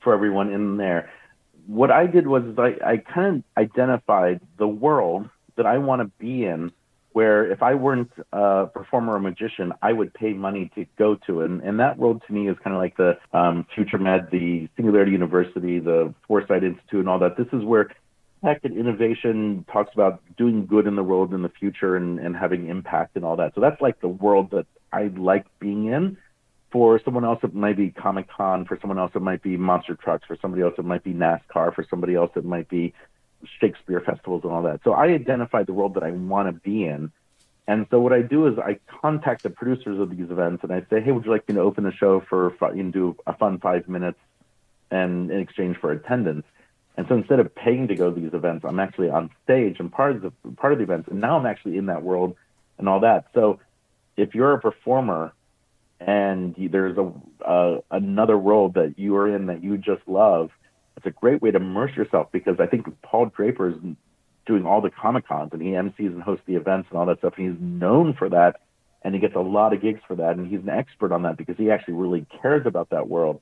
[0.00, 1.10] for everyone in there.
[1.66, 6.06] What I did was I, I kind of identified the world that I want to
[6.18, 6.72] be in
[7.12, 11.40] where if I weren't a performer or magician, I would pay money to go to.
[11.42, 14.68] And, and that world to me is kind of like the um, Future Med, the
[14.76, 17.36] Singularity University, the Foresight Institute, and all that.
[17.36, 17.90] This is where
[18.44, 22.36] tech and innovation talks about doing good in the world in the future and, and
[22.36, 23.54] having impact and all that.
[23.54, 26.16] So that's like the world that I like being in.
[26.72, 28.64] For someone else, it might be Comic Con.
[28.64, 30.24] For someone else, it might be Monster Trucks.
[30.28, 31.74] For somebody else, it might be NASCAR.
[31.74, 32.94] For somebody else, it might be
[33.60, 34.80] Shakespeare festivals and all that.
[34.84, 37.12] So I identify the world that I want to be in.
[37.66, 40.80] And so what I do is I contact the producers of these events and I
[40.90, 43.34] say, hey, would you like me to open the show for you know, do a
[43.34, 44.18] fun five minutes
[44.90, 46.44] and in exchange for attendance?
[46.96, 49.90] And so instead of paying to go to these events, I'm actually on stage and
[49.90, 52.36] part of the part of the events, and now I'm actually in that world
[52.78, 53.26] and all that.
[53.32, 53.60] So
[54.16, 55.32] if you're a performer
[56.00, 57.12] and there's a
[57.46, 60.50] uh, another world that you are in that you just love,
[61.00, 63.76] it's a great way to immerse yourself because I think Paul Draper is
[64.44, 67.18] doing all the Comic Cons and he MCs and hosts the events and all that
[67.18, 67.34] stuff.
[67.38, 68.60] And he's known for that
[69.02, 70.36] and he gets a lot of gigs for that.
[70.36, 73.40] And he's an expert on that because he actually really cares about that world.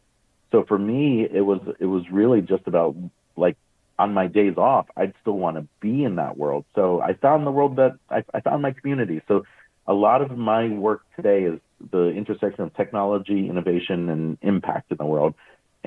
[0.52, 2.94] So for me, it was it was really just about
[3.36, 3.56] like
[3.98, 6.64] on my days off, I'd still want to be in that world.
[6.76, 9.20] So I found the world that I, I found my community.
[9.26, 9.44] So
[9.88, 11.58] a lot of my work today is
[11.90, 15.34] the intersection of technology, innovation, and impact in the world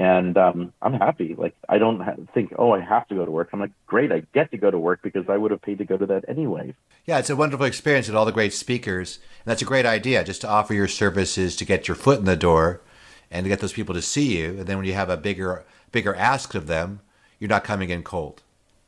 [0.01, 1.35] and um, I'm happy.
[1.37, 3.49] Like I don't ha- think, oh, I have to go to work.
[3.53, 5.85] I'm like, great, I get to go to work because I would have paid to
[5.85, 6.73] go to that anyway.
[7.05, 10.23] Yeah, it's a wonderful experience with all the great speakers, and that's a great idea.
[10.23, 12.81] Just to offer your services to get your foot in the door,
[13.29, 15.65] and to get those people to see you, and then when you have a bigger
[15.91, 17.01] bigger ask of them,
[17.37, 18.41] you're not coming in cold.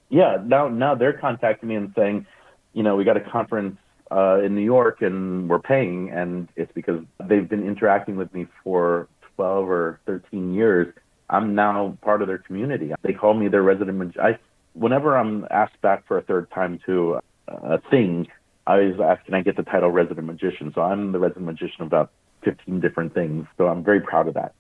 [0.10, 2.26] Yeah, now now they're contacting me and saying,
[2.74, 3.78] you know, we got a conference
[4.10, 8.48] uh, in New York and we're paying, and it's because they've been interacting with me
[8.64, 10.94] for 12 or 13 years,
[11.34, 12.94] I'm now part of their community.
[13.02, 14.38] They call me their resident magician.
[14.74, 18.28] Whenever I'm asked back for a third time to uh, a thing,
[18.68, 20.72] I always ask, can I get the title resident magician?
[20.76, 22.12] So I'm the resident magician of about
[22.44, 23.48] 15 different things.
[23.58, 24.54] So I'm very proud of that.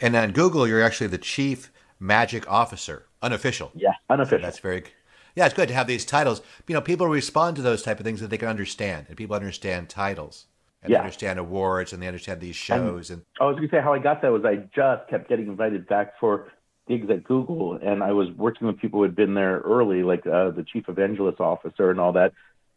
[0.00, 1.70] And on Google, you're actually the chief
[2.00, 3.70] magic officer, unofficial.
[3.74, 4.38] Yeah, unofficial.
[4.38, 4.84] So that's very.
[5.36, 6.40] Yeah, it's good to have these titles.
[6.66, 9.36] You know, people respond to those type of things that they can understand, and people
[9.36, 10.46] understand titles
[10.84, 10.98] and yeah.
[10.98, 13.10] they understand awards and they understand these shows.
[13.10, 15.28] And, and I was going to say how I got that was I just kept
[15.28, 16.52] getting invited back for
[16.86, 20.26] gigs at Google, and I was working with people who had been there early, like
[20.26, 22.34] uh, the chief evangelist officer and all that.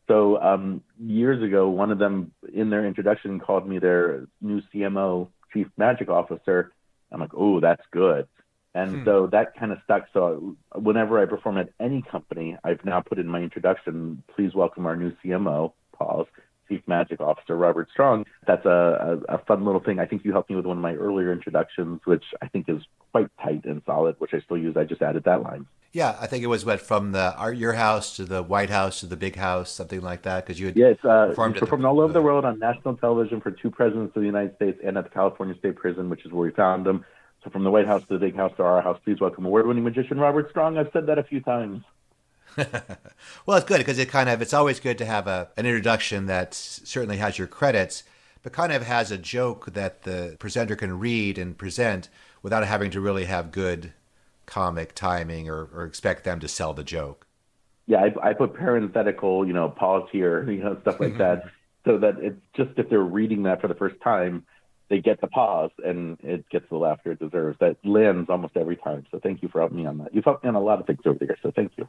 [0.08, 5.28] So um, years ago, one of them in their introduction called me their new CMO,
[5.52, 6.72] chief magic officer.
[7.12, 8.28] I'm like, oh, that's good.
[8.74, 9.06] And hmm.
[9.06, 10.06] so that kind of stuck.
[10.14, 14.86] So whenever I perform at any company, I've now put in my introduction, please welcome
[14.86, 16.28] our new CMO, pause.
[16.68, 18.26] Chief Magic Officer Robert Strong.
[18.46, 20.00] That's a, a, a, fun little thing.
[20.00, 22.82] I think you helped me with one of my earlier introductions, which I think is
[23.12, 24.76] quite tight and solid, which I still use.
[24.78, 25.66] I just added that line.
[25.94, 29.00] Yeah, I think it was what from the our, your house to the White House
[29.00, 30.46] to the Big House, something like that.
[30.46, 32.98] Because you had yeah, it's uh, performed, performed the, all over the world on national
[32.98, 36.26] television for two presidents of the United States and at the California State Prison, which
[36.26, 37.06] is where we found them.
[37.44, 39.84] So from the White House to the Big House to our house, please welcome award-winning
[39.84, 40.78] magician Robert Strong.
[40.78, 41.84] I've said that a few times.
[43.46, 46.26] well, it's good because it kind of it's always good to have a an introduction
[46.26, 48.04] that certainly has your credits,
[48.42, 52.10] but kind of has a joke that the presenter can read and present
[52.42, 53.94] without having to really have good
[54.46, 57.28] comic timing or, or expect them to sell the joke.
[57.86, 61.52] Yeah, I, I put parenthetical, you know, pause here, you know, stuff like that,
[61.86, 64.46] so that it's just if they're reading that for the first time,
[64.90, 67.60] they get the pause and it gets the laughter it deserves.
[67.60, 69.06] That lands almost every time.
[69.12, 70.16] So thank you for helping me on that.
[70.16, 71.88] You've helped me on a lot of things over the years, so thank you.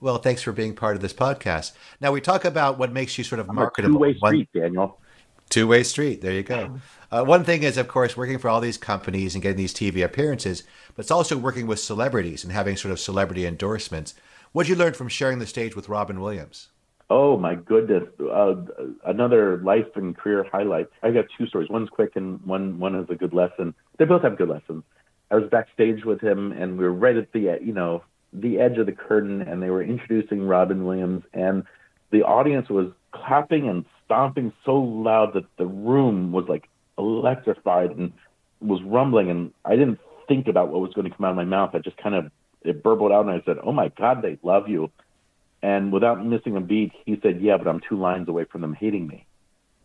[0.00, 1.72] Well, thanks for being part of this podcast.
[2.00, 3.94] Now we talk about what makes you sort of marketable.
[3.94, 5.00] Two-way street, one, Daniel.
[5.48, 6.20] Two-way street.
[6.20, 6.78] There you go.
[7.10, 10.04] Uh, one thing is, of course, working for all these companies and getting these TV
[10.04, 14.14] appearances, but it's also working with celebrities and having sort of celebrity endorsements.
[14.52, 16.68] What did you learn from sharing the stage with Robin Williams?
[17.08, 18.02] Oh my goodness!
[18.20, 18.56] Uh,
[19.04, 20.88] another life and career highlight.
[21.04, 21.68] I got two stories.
[21.70, 23.74] One's quick and one one is a good lesson.
[23.98, 24.82] They both have good lessons.
[25.30, 28.02] I was backstage with him, and we were right at the you know
[28.40, 31.64] the edge of the curtain and they were introducing Robin Williams and
[32.10, 36.68] the audience was clapping and stomping so loud that the room was like
[36.98, 38.12] electrified and
[38.60, 41.44] was rumbling, and I didn't think about what was going to come out of my
[41.44, 41.70] mouth.
[41.74, 42.30] I just kind of
[42.62, 44.90] it burbled out, and I said, "Oh my God, they love you."
[45.62, 48.74] And without missing a beat, he said, "Yeah, but I'm two lines away from them
[48.74, 49.26] hating me."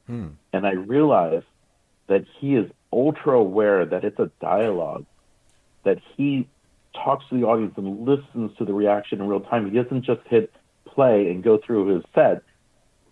[0.07, 0.29] Hmm.
[0.53, 1.45] And I realized
[2.07, 5.05] that he is ultra aware that it's a dialogue,
[5.83, 6.47] that he
[6.93, 9.69] talks to the audience and listens to the reaction in real time.
[9.69, 10.51] He doesn't just hit
[10.85, 12.43] play and go through his set.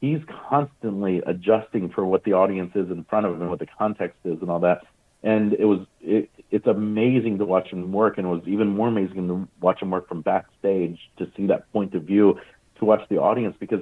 [0.02, 0.20] He's
[0.50, 4.18] constantly adjusting for what the audience is in front of him and what the context
[4.24, 4.82] is and all that.
[5.24, 8.88] And it was it, it's amazing to watch him work, and it was even more
[8.88, 12.40] amazing to watch him work from backstage to see that point of view,
[12.80, 13.82] to watch the audience because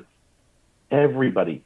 [0.90, 1.64] everybody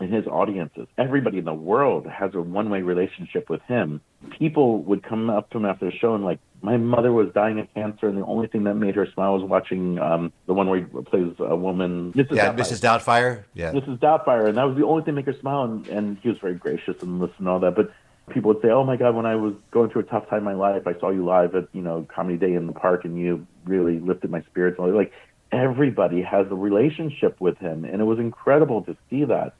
[0.00, 0.86] in his audiences.
[0.96, 4.00] Everybody in the world has a one way relationship with him.
[4.38, 7.58] People would come up to him after the show and like, my mother was dying
[7.60, 10.68] of cancer, and the only thing that made her smile was watching um, the one
[10.68, 12.32] where he plays a woman, Mrs.
[12.32, 12.56] Yeah, Doubtfire.
[12.56, 12.80] Mrs.
[12.80, 13.44] Doubtfire.
[13.54, 13.98] Yeah, Mrs.
[13.98, 15.64] Doubtfire, and that was the only thing that made her smile.
[15.64, 17.76] And, and he was very gracious and listened and all that.
[17.76, 17.92] But
[18.30, 20.44] people would say, "Oh my God, when I was going through a tough time in
[20.44, 23.18] my life, I saw you live at you know Comedy Day in the park, and
[23.18, 25.12] you really lifted my spirits." Like
[25.52, 29.54] everybody has a relationship with him, and it was incredible to see that.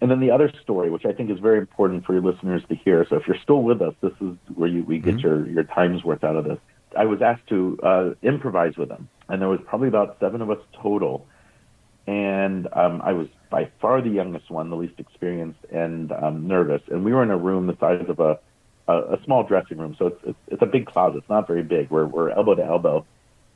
[0.00, 2.74] And then the other story, which I think is very important for your listeners to
[2.74, 3.06] hear.
[3.08, 5.26] So if you're still with us, this is where you, we get mm-hmm.
[5.26, 6.58] your, your time's worth out of this.
[6.96, 10.50] I was asked to uh, improvise with them, and there was probably about seven of
[10.50, 11.26] us total.
[12.06, 16.82] And um, I was by far the youngest one, the least experienced, and um, nervous.
[16.88, 18.38] And we were in a room the size of a,
[18.86, 19.96] a, a small dressing room.
[19.98, 21.18] So it's, it's, it's a big closet.
[21.18, 21.90] It's not very big.
[21.90, 23.06] We're, we're elbow to elbow.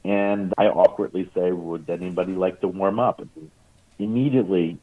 [0.05, 3.20] And I awkwardly say, Would anybody like to warm up?
[3.20, 3.51] And
[3.99, 4.78] immediately,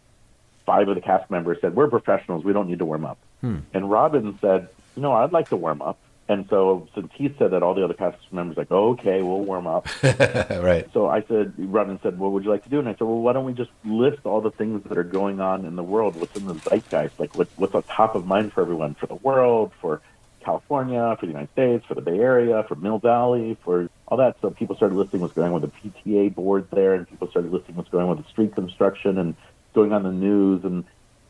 [0.68, 2.44] five of the cast members said, "We're professionals.
[2.44, 3.60] We don't need to warm up." Hmm.
[3.74, 5.98] And Robin said, "You know, I'd like to warm up."
[6.30, 9.40] And so since he said that, all the other cast members like, oh, "Okay, we'll
[9.40, 10.86] warm up." right.
[10.94, 13.22] So I said, Robin said, "What would you like to do?" And I said, "Well,
[13.22, 16.18] why don't we just list all the things that are going on in the world?
[16.18, 17.18] What's in the zeitgeist?
[17.18, 20.02] Like what, what's on top of mind for everyone, for the world, for
[20.42, 24.36] California, for the United States, for the Bay Area, for Mill Valley, for all that.
[24.42, 27.54] So people started listing what's going on with the PTA board there, and people started
[27.54, 29.36] listing what's going on with the street construction and
[29.74, 30.86] going on the news and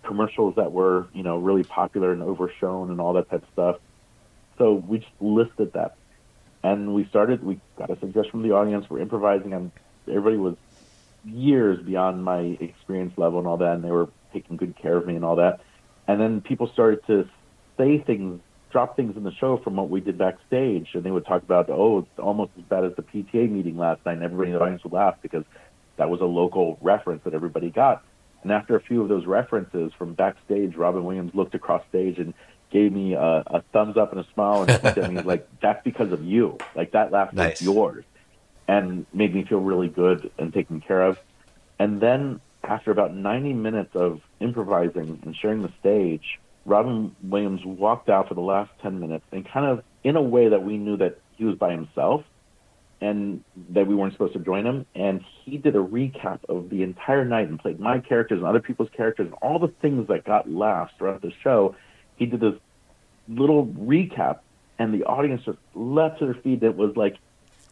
[0.06, 3.76] commercials that were, you know, really popular and overshown and all that type of stuff.
[4.58, 5.96] So we just listed that.
[6.64, 8.86] And we started, we got a suggestion from the audience.
[8.90, 9.72] We're improvising, and
[10.08, 10.56] everybody was
[11.24, 15.06] years beyond my experience level and all that, and they were taking good care of
[15.06, 15.60] me and all that.
[16.08, 17.30] And then people started to
[17.78, 21.26] say things, drop things in the show from what we did backstage, and they would
[21.26, 24.52] talk about, oh, it's almost as bad as the PTA meeting last night, and everybody
[24.52, 25.44] in the audience would laugh because
[25.98, 28.04] that was a local reference that everybody got.
[28.44, 32.34] And after a few of those references from backstage, Robin Williams looked across stage and
[32.70, 35.84] gave me a, a thumbs up and a smile and looked at me like, "That's
[35.84, 36.58] because of you.
[36.76, 37.62] Like that laugh nice.
[37.62, 38.06] is yours,"
[38.68, 41.20] and made me feel really good and taken care of.
[41.80, 48.10] And then after about 90 minutes of improvising and sharing the stage, Robin Williams walked
[48.10, 50.98] out for the last 10 minutes and kind of in a way that we knew
[50.98, 52.24] that he was by himself
[53.00, 54.86] and that we weren't supposed to join him.
[54.95, 58.60] And he did a recap of the entire night and played my characters and other
[58.60, 61.76] people's characters and all the things that got laughs throughout the show.
[62.16, 62.56] He did this
[63.28, 64.39] little recap,
[64.80, 66.62] and the audience just leapt to their feet.
[66.62, 67.18] That was like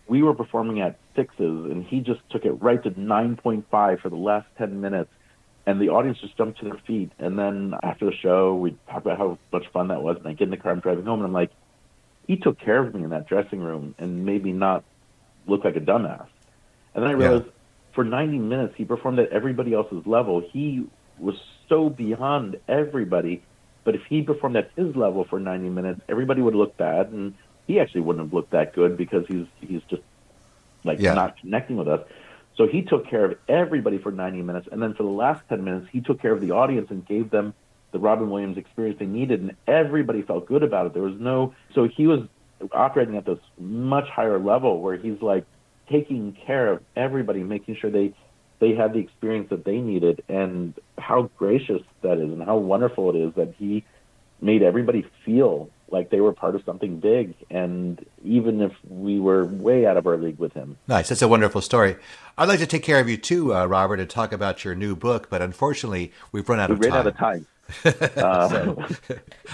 [0.08, 4.16] we were performing at sixes, and he just took it right to 9.5 for the
[4.16, 5.10] last 10 minutes.
[5.68, 7.12] And the audience just jumped to their feet.
[7.18, 10.18] And then after the show, we talked about how much fun that was.
[10.18, 11.50] And I get in the car, I'm driving home, and I'm like,
[12.28, 14.84] he took care of me in that dressing room and maybe not
[15.48, 16.28] look like a dumbass.
[16.94, 17.52] And then I realized yeah.
[17.94, 20.42] for 90 minutes, he performed at everybody else's level.
[20.42, 20.86] He
[21.20, 21.36] was
[21.70, 23.44] so beyond everybody.
[23.84, 27.36] But if he performed at his level for 90 minutes, everybody would look bad, and
[27.68, 30.02] he actually wouldn't have looked that good because he's he's just
[30.84, 31.14] like yeah.
[31.14, 32.02] not connecting with us.
[32.58, 35.64] So he took care of everybody for 90 minutes, and then for the last 10
[35.64, 37.54] minutes, he took care of the audience and gave them
[37.92, 40.94] the Robin Williams experience they needed, and everybody felt good about it.
[40.94, 42.22] There was no so he was
[42.72, 45.46] operating at this much higher level where he's like
[45.90, 48.14] taking care of everybody, making sure they
[48.60, 53.10] they had the experience that they needed, and how gracious that is, and how wonderful
[53.10, 53.84] it is that he
[54.42, 59.46] made everybody feel like they were part of something big, and even if we were
[59.46, 60.78] way out of our league with him.
[60.88, 61.98] Nice, that's a wonderful story.
[62.38, 64.96] I'd like to take care of you too, uh, Robert, and talk about your new
[64.96, 66.94] book, but unfortunately, we've run out we've of time.
[66.94, 67.46] Out of time.
[68.16, 68.88] Uh,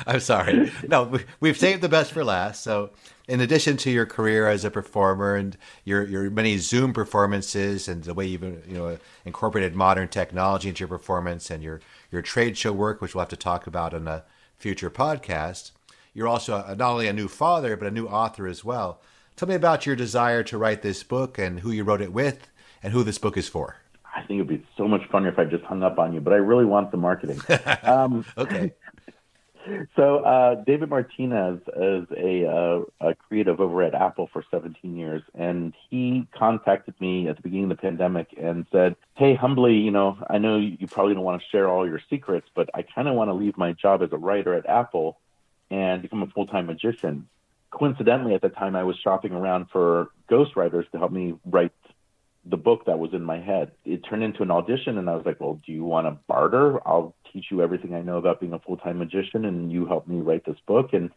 [0.06, 0.72] I'm sorry.
[0.88, 2.64] No, we've saved the best for last.
[2.64, 2.92] So,
[3.28, 8.04] in addition to your career as a performer and your your many Zoom performances and
[8.04, 11.82] the way you've you know incorporated modern technology into your performance and your
[12.12, 14.24] your trade show work, which we'll have to talk about in a
[14.58, 15.72] future podcast,
[16.14, 19.02] you're also a, not only a new father but a new author as well.
[19.36, 22.50] Tell me about your desire to write this book and who you wrote it with
[22.84, 23.78] and who this book is for.
[24.14, 26.34] I think it'd be so much funnier if I just hung up on you, but
[26.34, 27.42] I really want the marketing.
[27.84, 28.74] Um, okay.
[29.96, 35.22] so uh, David Martinez is a, uh, a creative over at Apple for 17 years,
[35.34, 39.92] and he contacted me at the beginning of the pandemic and said, "Hey, humbly, you
[39.92, 43.08] know, I know you probably don't want to share all your secrets, but I kind
[43.08, 45.20] of want to leave my job as a writer at Apple
[45.70, 47.28] and become a full-time magician."
[47.72, 51.72] Coincidentally, at the time, I was shopping around for ghostwriters to help me write
[52.46, 53.72] the book that was in my head.
[53.86, 56.86] It turned into an audition, and I was like, "Well, do you want to barter?
[56.88, 60.08] I'll teach you everything I know about being a full time magician, and you help
[60.08, 61.12] me write this book." And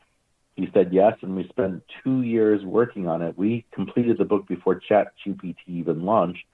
[0.57, 3.37] he said yes, and we spent two years working on it.
[3.37, 6.45] We completed the book before Chat GPT even launched,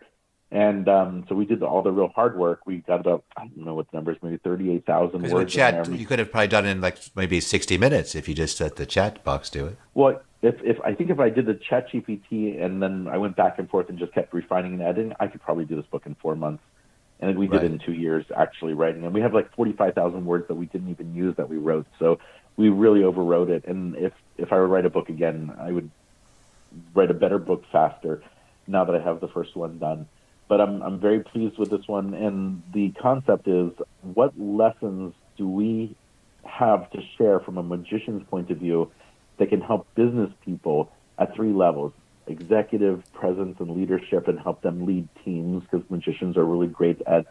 [0.53, 2.61] and um, so we did all the real hard work.
[2.66, 5.53] We got about I don't know what the numbers, maybe thirty eight thousand words.
[5.53, 8.61] Chat, you could have probably done it in like maybe sixty minutes if you just
[8.61, 9.78] let the chat box do it.
[9.94, 13.36] Well, if if I think if I did the Chat GPT and then I went
[13.36, 16.03] back and forth and just kept refining and editing, I could probably do this book
[16.07, 16.64] in four months.
[17.20, 17.64] And we did right.
[17.64, 19.05] it in two years actually writing.
[19.05, 21.59] And we have like forty five thousand words that we didn't even use that we
[21.59, 21.86] wrote.
[21.98, 22.18] So
[22.57, 23.66] we really overwrote it.
[23.66, 25.90] And if if I were to write a book again, I would
[26.94, 28.22] write a better book faster
[28.66, 30.09] now that I have the first one done.
[30.51, 33.70] But I'm I'm very pleased with this one and the concept is
[34.03, 35.96] what lessons do we
[36.44, 38.90] have to share from a magician's point of view
[39.38, 41.92] that can help business people at three levels
[42.26, 47.26] executive presence and leadership and help them lead teams because magicians are really great at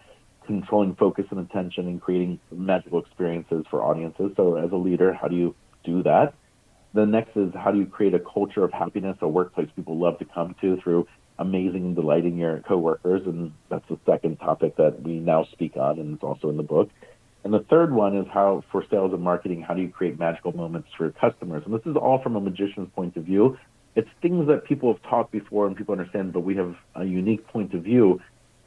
[0.46, 4.32] controlling focus and attention and creating magical experiences for audiences.
[4.38, 6.34] So, as a leader, how do you do that?
[6.94, 10.18] The next is how do you create a culture of happiness, a workplace people love
[10.20, 11.06] to come to through
[11.40, 13.26] amazing and delighting your coworkers?
[13.26, 16.64] And that's the second topic that we now speak on, and it's also in the
[16.64, 16.90] book.
[17.44, 20.52] And the third one is how, for sales and marketing, how do you create magical
[20.52, 21.64] moments for your customers?
[21.66, 23.58] And this is all from a magician's point of view.
[23.96, 27.48] It's things that people have taught before and people understand, but we have a unique
[27.48, 28.22] point of view.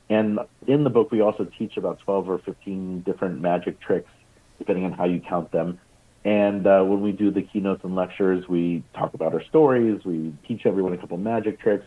[0.09, 4.11] And in the book, we also teach about 12 or 15 different magic tricks,
[4.59, 5.79] depending on how you count them.
[6.25, 10.35] And uh, when we do the keynotes and lectures, we talk about our stories, we
[10.47, 11.85] teach everyone a couple magic tricks,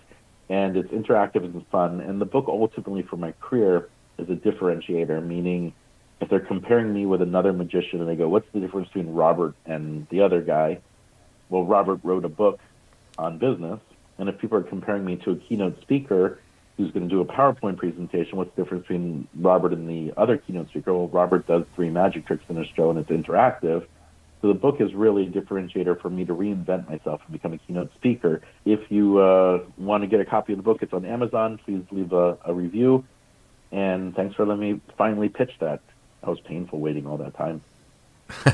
[0.49, 2.01] and it's interactive and fun.
[2.01, 5.73] And the book, ultimately, for my career, is a differentiator, meaning
[6.21, 9.55] if they're comparing me with another magician and they go, what's the difference between Robert
[9.65, 10.79] and the other guy?
[11.49, 12.59] Well, Robert wrote a book
[13.17, 13.79] on business.
[14.17, 16.39] And if people are comparing me to a keynote speaker
[16.77, 20.37] who's going to do a PowerPoint presentation, what's the difference between Robert and the other
[20.37, 20.93] keynote speaker?
[20.93, 23.85] Well, Robert does three magic tricks in his show and it's interactive.
[24.45, 27.57] So the book is really a differentiator for me to reinvent myself and become a
[27.57, 28.41] keynote speaker.
[28.63, 31.59] If you uh, want to get a copy of the book, it's on Amazon.
[31.65, 33.03] Please leave a, a review.
[33.71, 35.81] And thanks for letting me finally pitch that
[36.21, 37.63] that was painful waiting all that time.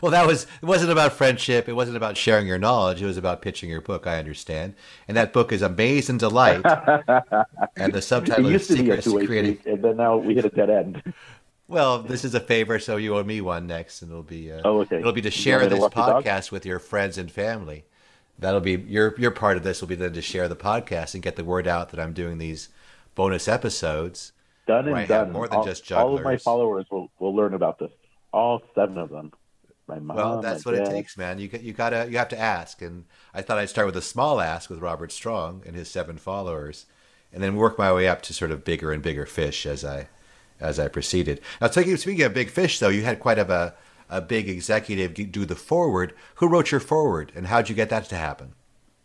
[0.00, 1.68] well, that was it wasn't about friendship.
[1.68, 3.02] It wasn't about sharing your knowledge.
[3.02, 4.06] It was about pitching your book.
[4.06, 4.74] I understand,
[5.08, 6.62] and that book is Amaze and Delight.
[7.76, 9.58] and the subtitle it used is to Secrets be a creating.
[9.66, 11.14] And then now we hit a dead end.
[11.70, 14.60] Well, this is a favor, so you owe me one next, and it'll be uh,
[14.64, 14.98] oh, okay.
[14.98, 17.84] It'll be to share this podcast with your friends and family.
[18.40, 21.22] That'll be your your part of this will be then to share the podcast and
[21.22, 22.70] get the word out that I'm doing these
[23.14, 24.32] bonus episodes
[24.66, 25.30] done and done.
[25.30, 26.10] More than all, just jugglers.
[26.10, 27.92] All of my followers will, will learn about this.
[28.32, 29.32] All seven of them.
[29.86, 30.16] My mom.
[30.16, 30.88] Well, that's what dad.
[30.88, 31.38] it takes, man.
[31.38, 34.40] You you gotta you have to ask, and I thought I'd start with a small
[34.40, 36.86] ask with Robert Strong and his seven followers,
[37.32, 40.08] and then work my way up to sort of bigger and bigger fish as I
[40.60, 41.40] as I proceeded.
[41.60, 43.74] Now, speaking of big fish, though, you had quite of a
[44.10, 46.12] a big executive do the foreword.
[46.36, 48.54] Who wrote your foreword, and how'd you get that to happen?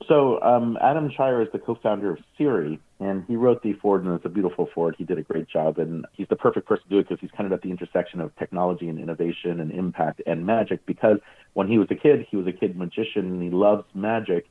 [0.07, 4.13] So um, Adam Cheyer is the co-founder of Siri, and he wrote the foreword, and
[4.15, 4.95] it's a beautiful foreword.
[4.97, 7.31] He did a great job, and he's the perfect person to do it because he's
[7.31, 10.85] kind of at the intersection of technology and innovation and impact and magic.
[10.85, 11.17] Because
[11.53, 14.47] when he was a kid, he was a kid magician, and he loves magic.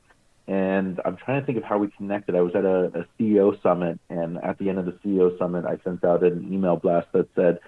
[0.47, 2.35] And I'm trying to think of how we connected.
[2.35, 5.65] I was at a, a CEO summit, and at the end of the CEO summit,
[5.65, 7.59] I sent out an email blast that said,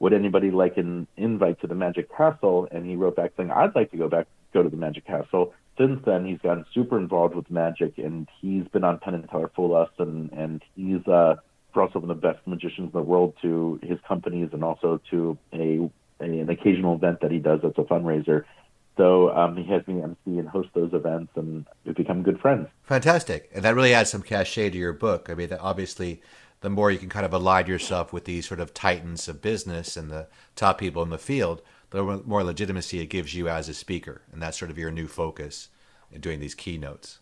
[0.00, 3.74] "Would anybody like an invite to the Magic Castle?" And he wrote back saying, "I'd
[3.74, 7.34] like to go back, go to the Magic Castle." since then, he's gotten super involved
[7.34, 11.36] with magic, and he's been on Penn and Teller Fool Us, and and he's uh,
[11.74, 15.36] brought some of the best magicians in the world to his companies, and also to
[15.52, 18.44] a, a an occasional event that he does that's a fundraiser.
[18.96, 22.68] So um, he has me MC and host those events, and we've become good friends.
[22.84, 25.28] Fantastic, and that really adds some cachet to your book.
[25.28, 26.22] I mean, that obviously,
[26.60, 29.96] the more you can kind of align yourself with these sort of titans of business
[29.96, 33.74] and the top people in the field, the more legitimacy it gives you as a
[33.74, 35.68] speaker, and that's sort of your new focus
[36.10, 37.18] in doing these keynotes.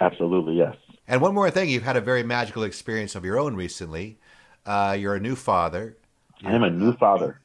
[0.00, 0.76] Absolutely, yes.
[1.06, 4.18] And one more thing, you've had a very magical experience of your own recently.
[4.64, 5.96] Uh, you're a new father.
[6.44, 7.40] I am a new father.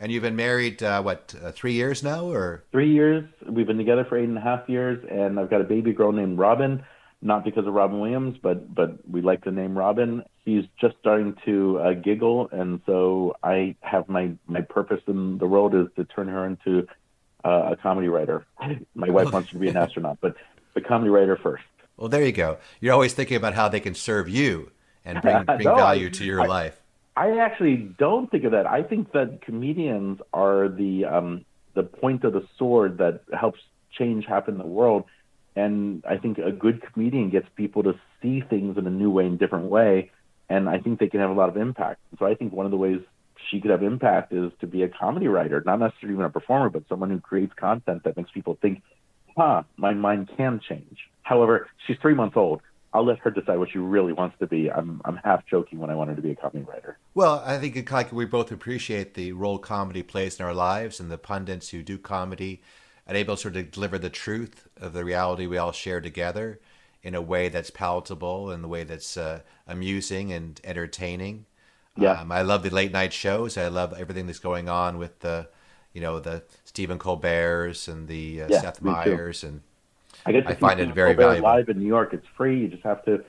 [0.00, 3.24] And you've been married, uh, what, uh, three years now, or three years?
[3.46, 6.10] We've been together for eight and a half years, and I've got a baby girl
[6.10, 6.82] named Robin
[7.22, 10.22] not because of Robin Williams, but but we like the name Robin.
[10.44, 15.46] He's just starting to uh, giggle, and so I have my my purpose in the
[15.46, 16.86] world is to turn her into
[17.44, 18.46] uh, a comedy writer.
[18.94, 20.34] My wife wants to be an astronaut, but
[20.74, 21.64] the comedy writer first.
[21.96, 22.58] Well, there you go.
[22.80, 24.70] You're always thinking about how they can serve you
[25.04, 26.79] and bring, bring no, value I, to your I, life.
[27.20, 28.66] I actually don't think of that.
[28.66, 31.44] I think that comedians are the um,
[31.74, 33.60] the point of the sword that helps
[33.98, 35.04] change happen in the world.
[35.54, 37.92] And I think a good comedian gets people to
[38.22, 40.10] see things in a new way, in a different way.
[40.48, 42.00] And I think they can have a lot of impact.
[42.18, 43.00] So I think one of the ways
[43.50, 46.70] she could have impact is to be a comedy writer, not necessarily even a performer,
[46.70, 48.80] but someone who creates content that makes people think,
[49.36, 50.96] huh, my mind can change.
[51.22, 52.62] However, she's three months old.
[52.92, 54.70] I'll let her decide what she really wants to be.
[54.70, 56.98] I'm I'm half joking when I want her to be a comedy writer.
[57.14, 61.10] Well, I think like we both appreciate the role comedy plays in our lives, and
[61.10, 62.62] the pundits who do comedy
[63.06, 66.60] and able to sort of deliver the truth of the reality we all share together
[67.02, 71.46] in a way that's palatable, in the way that's uh, amusing and entertaining.
[71.96, 73.56] Yeah, um, I love the late night shows.
[73.56, 75.48] I love everything that's going on with the,
[75.92, 79.62] you know, the Stephen Colbert's and the uh, yeah, Seth Meyers and
[80.26, 81.48] I to I find it very valuable.
[81.48, 82.60] Live in New York, it's free.
[82.60, 83.24] You just have to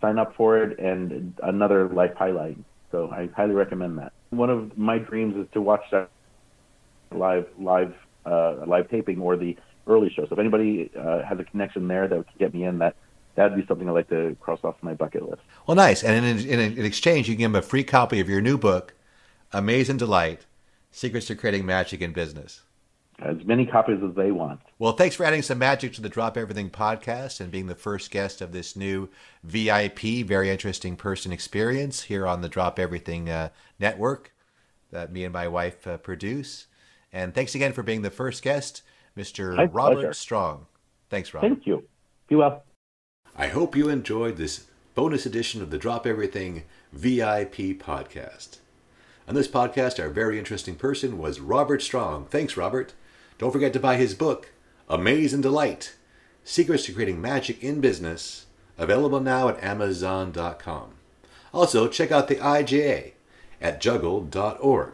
[0.00, 2.58] sign up for it, and another life highlight.
[2.92, 4.12] So I highly recommend that.
[4.30, 6.08] One of my dreams is to watch that
[7.12, 7.94] live live
[8.24, 10.26] uh, live taping or the early show.
[10.26, 12.94] So if anybody uh, has a connection there that could get me in, that
[13.34, 15.42] that'd be something I'd like to cross off my bucket list.
[15.66, 16.02] Well, nice.
[16.02, 18.58] And in, in, in exchange, you can give them a free copy of your new
[18.58, 18.94] book,
[19.52, 20.46] Amaze and Delight:
[20.90, 22.62] Secrets to Creating Magic in Business
[23.18, 24.60] as many copies as they want.
[24.78, 28.10] Well, thanks for adding some magic to the Drop Everything podcast and being the first
[28.10, 29.08] guest of this new
[29.42, 33.48] VIP, very interesting person experience here on the Drop Everything uh,
[33.78, 34.34] network
[34.90, 36.66] that me and my wife uh, produce.
[37.12, 38.82] And thanks again for being the first guest,
[39.16, 39.56] Mr.
[39.56, 40.12] My Robert pleasure.
[40.12, 40.66] Strong.
[41.08, 41.48] Thanks, Robert.
[41.48, 41.84] Thank you.
[42.28, 42.64] Be well.
[43.36, 48.58] I hope you enjoyed this bonus edition of the Drop Everything VIP podcast.
[49.28, 52.26] On this podcast, our very interesting person was Robert Strong.
[52.26, 52.94] Thanks, Robert.
[53.38, 54.52] Don't forget to buy his book,
[54.88, 55.96] Amaze and Delight
[56.48, 58.46] Secrets to Creating Magic in Business,
[58.78, 60.92] available now at Amazon.com.
[61.52, 63.12] Also, check out the IJA
[63.60, 64.92] at juggle.org.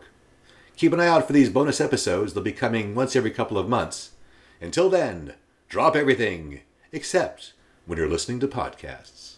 [0.76, 2.32] Keep an eye out for these bonus episodes.
[2.32, 4.12] They'll be coming once every couple of months.
[4.62, 5.34] Until then,
[5.68, 7.52] drop everything, except
[7.84, 9.31] when you're listening to podcasts.